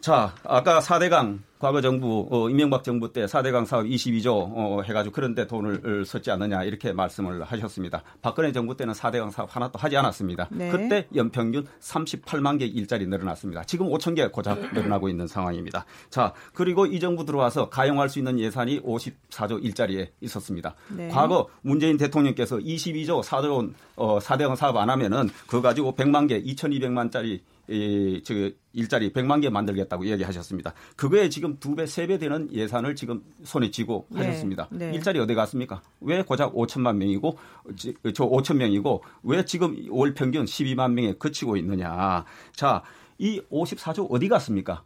자, 0.00 0.34
아까 0.44 0.80
4대강 0.80 1.40
과거 1.58 1.80
정부 1.80 2.28
어, 2.30 2.50
이명박 2.50 2.84
정부 2.84 3.12
때 3.12 3.24
4대강 3.24 3.64
사업 3.64 3.86
22조 3.86 4.28
어, 4.28 4.82
해가지고 4.82 5.14
그런데 5.14 5.46
돈을 5.46 6.04
썼지 6.04 6.30
않느냐 6.30 6.64
이렇게 6.64 6.92
말씀을 6.92 7.42
하셨습니다. 7.42 8.02
박근혜 8.20 8.52
정부 8.52 8.76
때는 8.76 8.92
4대강 8.92 9.30
사업 9.30 9.54
하나도 9.54 9.78
하지 9.78 9.96
않았습니다. 9.96 10.48
네. 10.50 10.70
그때 10.70 11.06
연평균 11.14 11.66
38만 11.80 12.58
개 12.58 12.66
일자리 12.66 13.06
늘어났습니다. 13.06 13.64
지금 13.64 13.88
5천 13.88 14.14
개 14.16 14.26
고작 14.28 14.74
늘어나고 14.74 15.08
있는 15.08 15.26
상황입니다. 15.26 15.86
자 16.10 16.34
그리고 16.52 16.84
이 16.84 17.00
정부 17.00 17.24
들어와서 17.24 17.70
가용할 17.70 18.10
수 18.10 18.18
있는 18.18 18.38
예산이 18.38 18.82
54조 18.82 19.64
일자리에 19.64 20.12
있었습니다. 20.20 20.74
네. 20.88 21.08
과거 21.08 21.48
문재인 21.62 21.96
대통령께서 21.96 22.58
22조 22.58 23.22
4조 23.22 23.72
어, 23.96 24.18
4대강 24.18 24.56
사업 24.56 24.76
안 24.76 24.90
하면은 24.90 25.30
그거 25.46 25.62
가지고 25.62 25.94
100만 25.94 26.28
개 26.28 26.42
2,200만짜리 26.42 27.40
이, 27.68 28.22
저, 28.24 28.34
일자리 28.72 29.12
100만 29.12 29.40
개 29.42 29.48
만들겠다고 29.50 30.04
이야기하셨습니다. 30.04 30.74
그거에 30.96 31.28
지금 31.28 31.56
두 31.58 31.74
배, 31.74 31.86
세 31.86 32.06
배 32.06 32.18
되는 32.18 32.48
예산을 32.52 32.94
지금 32.94 33.22
손에 33.42 33.70
쥐고 33.70 34.06
네. 34.10 34.26
하셨습니다. 34.26 34.68
네. 34.70 34.92
일자리 34.94 35.18
어디 35.18 35.34
갔습니까? 35.34 35.80
왜 36.00 36.22
고작 36.22 36.54
5천만 36.54 36.96
명이고, 36.96 37.38
저 38.14 38.28
5천 38.28 38.56
명이고, 38.56 39.02
왜 39.24 39.44
지금 39.44 39.76
월 39.90 40.14
평균 40.14 40.44
12만 40.44 40.92
명에 40.92 41.14
그치고 41.18 41.56
있느냐. 41.56 42.24
자, 42.54 42.82
이 43.18 43.40
54조 43.50 44.06
어디 44.10 44.28
갔습니까? 44.28 44.82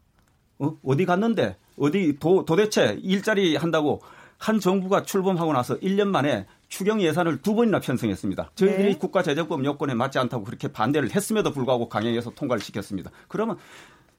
어? 0.59 0.76
어디 0.85 1.05
갔는데, 1.05 1.57
어디, 1.78 2.16
도, 2.20 2.45
도대체 2.45 2.99
일자리 3.03 3.57
한다고 3.57 4.01
한 4.39 4.61
정부가 4.61 5.03
출범하고 5.03 5.53
나서 5.53 5.78
1년 5.81 6.09
만에 6.09 6.47
추경 6.70 7.02
예산을 7.02 7.42
두 7.42 7.54
번이나 7.54 7.80
편성했습니다. 7.80 8.52
저희들이 8.54 8.92
네. 8.92 8.96
국가재정법 8.96 9.64
요건에 9.66 9.92
맞지 9.92 10.18
않다고 10.18 10.44
그렇게 10.44 10.68
반대를 10.68 11.14
했음에도 11.14 11.50
불구하고 11.52 11.88
강행해서 11.90 12.30
통과를 12.30 12.62
시켰습니다. 12.62 13.10
그러면 13.28 13.58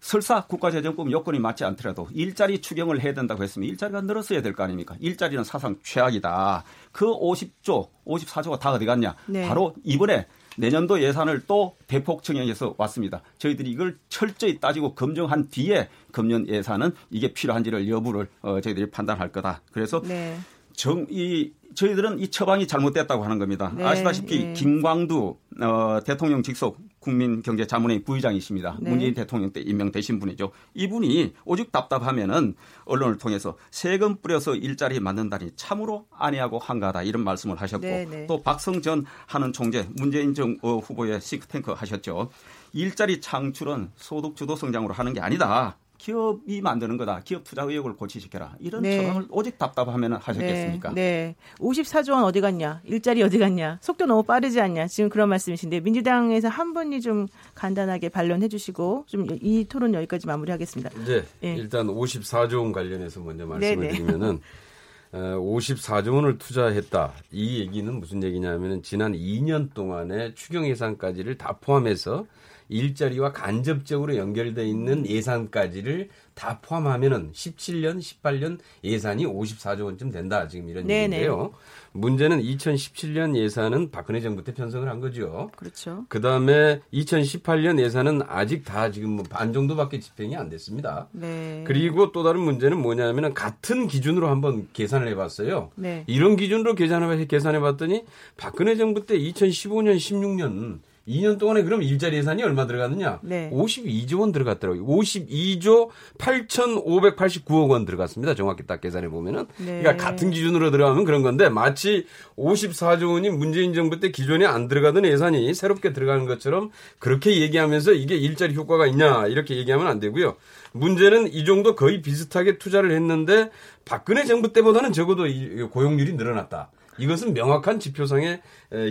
설사 0.02 0.46
국가재정법 0.46 1.12
요건이 1.12 1.40
맞지 1.40 1.64
않더라도 1.64 2.08
일자리 2.12 2.60
추경을 2.60 3.02
해야 3.02 3.14
된다고 3.14 3.42
했으면 3.44 3.70
일자리가 3.70 4.02
늘었어야 4.02 4.42
될 4.42 4.54
거 4.54 4.64
아닙니까? 4.64 4.96
일자리는 5.00 5.44
사상 5.44 5.78
최악이다. 5.82 6.64
그 6.92 7.06
50조, 7.06 7.88
54조가 8.06 8.60
다 8.60 8.72
어디 8.74 8.86
갔냐? 8.86 9.16
네. 9.28 9.48
바로 9.48 9.74
이번에 9.84 10.28
내년도 10.58 11.02
예산을 11.02 11.44
또 11.48 11.78
대폭 11.88 12.24
청약해서 12.24 12.76
왔습니다. 12.78 13.22
저희들이 13.38 13.72
이걸 13.72 13.98
철저히 14.10 14.60
따지고 14.60 14.94
검증한 14.96 15.48
뒤에 15.50 15.88
금년 16.12 16.46
예산은 16.48 16.92
이게 17.12 17.32
필요한지를 17.32 17.88
여부를 17.88 18.28
어, 18.42 18.60
저희들이 18.60 18.92
판단할 18.92 19.32
거다. 19.32 19.62
그래서 19.72 20.02
네. 20.02 20.38
정, 20.74 21.06
이, 21.10 21.52
저희들은 21.76 22.20
이 22.20 22.28
처방이 22.30 22.68
잘못됐다고 22.68 23.24
하는 23.24 23.40
겁니다. 23.40 23.72
네, 23.76 23.84
아시다시피 23.84 24.46
네. 24.46 24.54
김광두 24.54 25.38
어, 25.62 26.00
대통령 26.06 26.44
직속 26.44 26.78
국민경제자문회 27.00 28.04
부의장이십니다. 28.04 28.78
네. 28.80 28.90
문재인 28.90 29.14
대통령 29.14 29.52
때 29.52 29.62
임명되신 29.62 30.20
분이죠. 30.20 30.52
이분이 30.74 31.34
오죽 31.46 31.72
답답하면은 31.72 32.56
언론을 32.86 33.18
통해서 33.18 33.58
세금 33.72 34.18
뿌려서 34.18 34.56
일자리 34.56 35.00
만든다니 35.00 35.52
참으로 35.56 36.06
안해하고 36.12 36.60
한가하다 36.60 37.04
이런 37.04 37.24
말씀을 37.24 37.60
하셨고 37.60 37.86
네, 37.86 38.06
네. 38.06 38.28
또 38.28 38.42
박성전 38.42 39.06
하는 39.26 39.54
총재 39.54 39.88
문재인 39.96 40.34
정 40.34 40.58
어, 40.62 40.78
후보의 40.78 41.22
시크탱크 41.22 41.72
하셨죠. 41.72 42.30
일자리 42.74 43.20
창출은 43.20 43.92
소득 43.96 44.36
주도 44.36 44.56
성장으로 44.56 44.94
하는 44.94 45.14
게 45.14 45.20
아니다. 45.20 45.78
기업이 46.02 46.62
만드는 46.62 46.98
거다. 46.98 47.22
기업 47.24 47.44
투자 47.44 47.62
의욕을 47.62 47.96
고취시켜라. 47.96 48.56
이런 48.60 48.82
네. 48.82 49.02
처방을 49.02 49.28
오직 49.30 49.60
답답하면 49.60 50.14
하셨겠습니까? 50.14 50.90
네. 50.94 50.96
네. 50.96 51.36
54조 51.60 52.14
원 52.14 52.24
어디 52.24 52.42
갔냐? 52.42 52.82
일자리 52.86 53.22
어디 53.22 53.38
갔냐? 53.38 53.78
속도 53.82 54.08
너무 54.08 54.24
빠르지 54.24 54.60
않냐? 54.60 54.88
지금 54.88 55.10
그런 55.10 55.30
말씀이신데 55.30 55.82
민주당에서 55.82 56.50
한 56.50 56.74
분이 56.74 57.02
좀 57.02 57.28
간단하게 57.56 58.10
반론해 58.10 58.48
주시고 58.48 59.06
좀 59.08 59.28
이 59.42 59.66
토론 59.70 59.94
여기까지 59.94 60.28
마무리하겠습니다. 60.28 60.90
네. 61.06 61.24
네. 61.40 61.56
일단 61.56 61.88
54조 61.88 62.60
원 62.62 62.72
관련해서 62.72 63.20
먼저 63.22 63.46
말씀을 63.46 63.76
네, 63.76 63.88
네. 63.88 63.94
드리면은 63.94 64.40
54조 65.14 66.14
원을 66.14 66.38
투자했다. 66.38 67.14
이 67.32 67.60
얘기는 67.60 67.94
무슨 67.94 68.24
얘기냐면은 68.24 68.82
지난 68.82 69.14
2년 69.14 69.74
동안의 69.74 70.36
추경 70.36 70.66
예산까지를 70.68 71.38
다 71.38 71.58
포함해서 71.60 72.26
일자리와 72.72 73.34
간접적으로 73.34 74.16
연결돼 74.16 74.66
있는 74.66 75.06
예산까지를 75.06 76.10
다 76.34 76.60
포함하면은 76.62 77.32
17년, 77.34 78.00
18년 78.00 78.58
예산이 78.84 79.26
54조 79.26 79.84
원쯤 79.86 80.12
된다. 80.12 80.48
지금 80.48 80.70
이런 80.70 80.88
네네. 80.88 81.18
얘기인데요. 81.18 81.52
문제는 81.92 82.42
2017년 82.42 83.36
예산은 83.36 83.92
박근혜 83.92 84.22
정부 84.22 84.44
때 84.44 84.54
편성을 84.54 84.88
한 84.88 85.02
거죠. 85.02 85.52
그렇죠. 85.58 86.06
그다음에 86.08 86.80
2018년 86.94 87.80
예산은 87.80 88.22
아직 88.28 88.64
다 88.64 88.90
지금 88.92 89.12
뭐 89.12 89.26
반 89.30 89.54
정도밖에 89.54 90.00
집행이 90.00 90.36
안 90.36 90.50
됐습니다. 90.50 91.08
네. 91.12 91.64
그리고 91.66 92.12
또 92.12 92.24
다른 92.24 92.42
문제는 92.42 92.78
뭐냐면은 92.82 93.34
같은 93.34 93.88
기준으로 93.88 94.30
한번 94.30 94.68
계산을 94.74 95.08
해 95.08 95.16
봤어요. 95.16 95.72
네. 95.76 96.04
이런 96.08 96.36
기준으로 96.36 96.76
계산해 96.76 97.26
계산해 97.28 97.60
봤더니 97.60 98.04
박근혜 98.38 98.76
정부 98.76 99.06
때 99.06 99.18
2015년, 99.18 99.98
16년 99.98 100.80
2년 101.08 101.40
동안에 101.40 101.64
그럼 101.64 101.82
일자리 101.82 102.18
예산이 102.18 102.44
얼마 102.44 102.68
들어갔느냐? 102.68 103.20
네. 103.24 103.50
52조 103.52 104.20
원 104.20 104.32
들어갔더라고요. 104.32 104.86
52조 104.86 105.90
8,589억 106.18 107.70
원 107.70 107.86
들어갔습니다. 107.86 108.36
정확히 108.36 108.66
딱 108.68 108.82
계산해 108.82 109.10
보면은. 109.10 109.48
네. 109.58 109.82
그러니까 109.82 109.98
같은 109.98 110.30
기준으로 110.30 110.70
들어가면 110.70 111.06
그런 111.06 111.24
건데 111.24 111.50
마치 111.50 112.06
54조 112.38 113.14
원이 113.14 113.32
문재인 113.32 113.74
정부 113.74 114.00
때 114.00 114.12
기존에 114.12 114.46
안 114.46 114.68
들어가던 114.68 115.06
예산이 115.06 115.54
새롭게 115.54 115.92
들어가는 115.92 116.26
것처럼 116.28 116.70
그렇게 117.00 117.42
얘기하면서 117.42 117.94
이게 117.94 118.16
일자리 118.16 118.54
효과가 118.56 118.86
있냐 118.88 119.26
이렇게 119.28 119.58
얘기하면 119.58 119.88
안 119.88 120.00
되고요. 120.00 120.36
문제는 120.74 121.34
이 121.34 121.46
정도 121.46 121.76
거의 121.76 122.02
비슷하게 122.02 122.58
투자를 122.58 122.92
했는데 122.92 123.50
박근혜 123.86 124.24
정부 124.26 124.54
때보다는 124.54 124.94
적어도 124.94 125.24
고용률이 125.72 126.14
늘어났다. 126.14 126.70
이것은 126.98 127.34
명확한 127.34 127.80
지표상의 127.80 128.42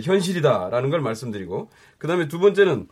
현실이다라는 0.03 0.89
걸 0.89 1.01
말씀드리고 1.01 1.69
그다음에 2.01 2.27
두 2.27 2.39
번째는 2.39 2.87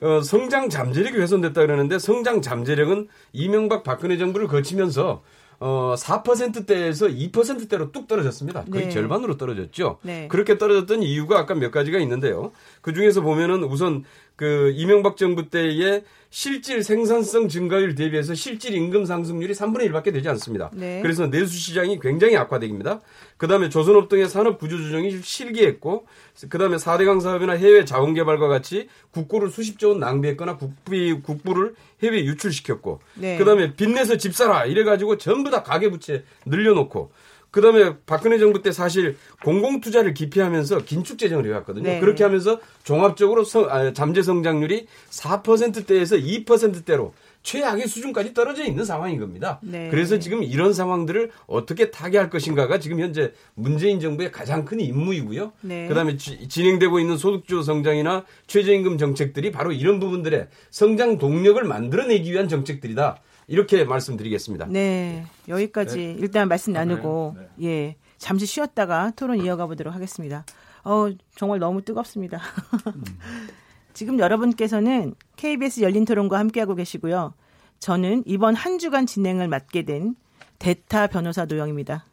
어, 0.00 0.22
성장 0.22 0.68
잠재력이 0.68 1.18
훼손됐다 1.18 1.60
그러는데 1.60 1.98
성장 1.98 2.42
잠재력은 2.42 3.06
이명박 3.32 3.84
박근혜 3.84 4.18
정부를 4.18 4.48
거치면서 4.48 5.22
어, 5.60 5.94
4%대에서 5.96 7.06
2%대로 7.06 7.92
뚝 7.92 8.08
떨어졌습니다. 8.08 8.64
거의 8.64 8.84
네. 8.84 8.90
절반으로 8.90 9.36
떨어졌죠. 9.36 9.98
네. 10.02 10.26
그렇게 10.28 10.56
떨어졌던 10.58 11.02
이유가 11.02 11.38
아까 11.38 11.54
몇 11.54 11.70
가지가 11.70 11.98
있는데요. 11.98 12.50
그 12.80 12.92
중에서 12.92 13.20
보면은 13.20 13.62
우선 13.62 14.04
그 14.40 14.72
이명박 14.74 15.18
정부 15.18 15.50
때의 15.50 16.02
실질 16.30 16.82
생산성 16.82 17.48
증가율 17.48 17.94
대비해서 17.94 18.32
실질 18.32 18.74
임금 18.74 19.04
상승률이 19.04 19.52
3분의 19.52 19.90
1밖에 19.90 20.14
되지 20.14 20.30
않습니다. 20.30 20.70
네. 20.72 21.02
그래서 21.02 21.26
내수 21.26 21.54
시장이 21.54 22.00
굉장히 22.00 22.38
악화됩니다. 22.38 23.02
그다음에 23.36 23.68
조선업 23.68 24.08
등의 24.08 24.30
산업 24.30 24.58
구조 24.58 24.78
조정이 24.78 25.20
실기했고 25.20 26.06
그다음에 26.48 26.76
4대강 26.76 27.20
사업이나 27.20 27.52
해외 27.52 27.84
자원 27.84 28.14
개발과 28.14 28.48
같이 28.48 28.88
국고를 29.10 29.50
수십조 29.50 29.90
원 29.90 30.00
낭비했거나 30.00 30.56
국비 30.56 31.12
국부를 31.20 31.74
해외 32.02 32.24
유출시켰고 32.24 33.00
네. 33.16 33.36
그다음에 33.36 33.74
빚내서 33.74 34.16
집 34.16 34.34
사라 34.34 34.64
이래 34.64 34.84
가지고 34.84 35.18
전부 35.18 35.50
다 35.50 35.62
가계 35.62 35.90
부채 35.90 36.24
늘려놓고 36.46 37.12
그다음에 37.50 37.96
박근혜 38.06 38.38
정부 38.38 38.62
때 38.62 38.72
사실 38.72 39.16
공공 39.44 39.80
투자를 39.80 40.14
기피하면서 40.14 40.84
긴축 40.84 41.18
재정을 41.18 41.46
해왔거든요. 41.46 41.84
네. 41.84 42.00
그렇게 42.00 42.24
하면서 42.24 42.60
종합적으로 42.84 43.44
성, 43.44 43.68
아, 43.70 43.92
잠재 43.92 44.22
성장률이 44.22 44.86
4%대에서 45.10 46.16
2%대로 46.16 47.12
최악의 47.42 47.88
수준까지 47.88 48.34
떨어져 48.34 48.64
있는 48.64 48.84
상황인 48.84 49.18
겁니다. 49.18 49.60
네. 49.62 49.88
그래서 49.90 50.18
지금 50.18 50.42
이런 50.42 50.72
상황들을 50.74 51.30
어떻게 51.46 51.90
타개할 51.90 52.28
것인가가 52.28 52.78
지금 52.78 53.00
현재 53.00 53.32
문재인 53.54 53.98
정부의 53.98 54.30
가장 54.30 54.64
큰 54.64 54.78
임무이고요. 54.78 55.52
네. 55.62 55.88
그다음에 55.88 56.16
지, 56.16 56.48
진행되고 56.48 57.00
있는 57.00 57.16
소득주 57.16 57.62
성장이나 57.62 58.26
최저임금 58.46 58.98
정책들이 58.98 59.52
바로 59.52 59.72
이런 59.72 60.00
부분들의 60.00 60.48
성장 60.70 61.16
동력을 61.16 61.62
만들어내기 61.64 62.30
위한 62.30 62.48
정책들이다. 62.48 63.20
이렇게 63.50 63.82
말씀드리겠습니다. 63.84 64.66
네. 64.66 65.26
여기까지 65.48 65.96
네. 65.96 66.16
일단 66.20 66.48
말씀 66.48 66.72
나누고 66.72 67.34
네. 67.36 67.48
네. 67.56 67.66
예. 67.66 67.96
잠시 68.16 68.46
쉬었다가 68.46 69.12
토론 69.16 69.44
이어가 69.44 69.66
보도록 69.66 69.92
하겠습니다. 69.92 70.44
어, 70.84 71.08
정말 71.34 71.58
너무 71.58 71.82
뜨겁습니다. 71.82 72.40
음. 72.86 73.04
지금 73.92 74.20
여러분께서는 74.20 75.14
KBS 75.34 75.80
열린 75.80 76.04
토론과 76.04 76.38
함께하고 76.38 76.76
계시고요. 76.76 77.34
저는 77.80 78.22
이번 78.24 78.54
한 78.54 78.78
주간 78.78 79.04
진행을 79.06 79.48
맡게 79.48 79.82
된 79.82 80.14
대타 80.60 81.08
변호사 81.08 81.44
노영입니다. 81.44 82.04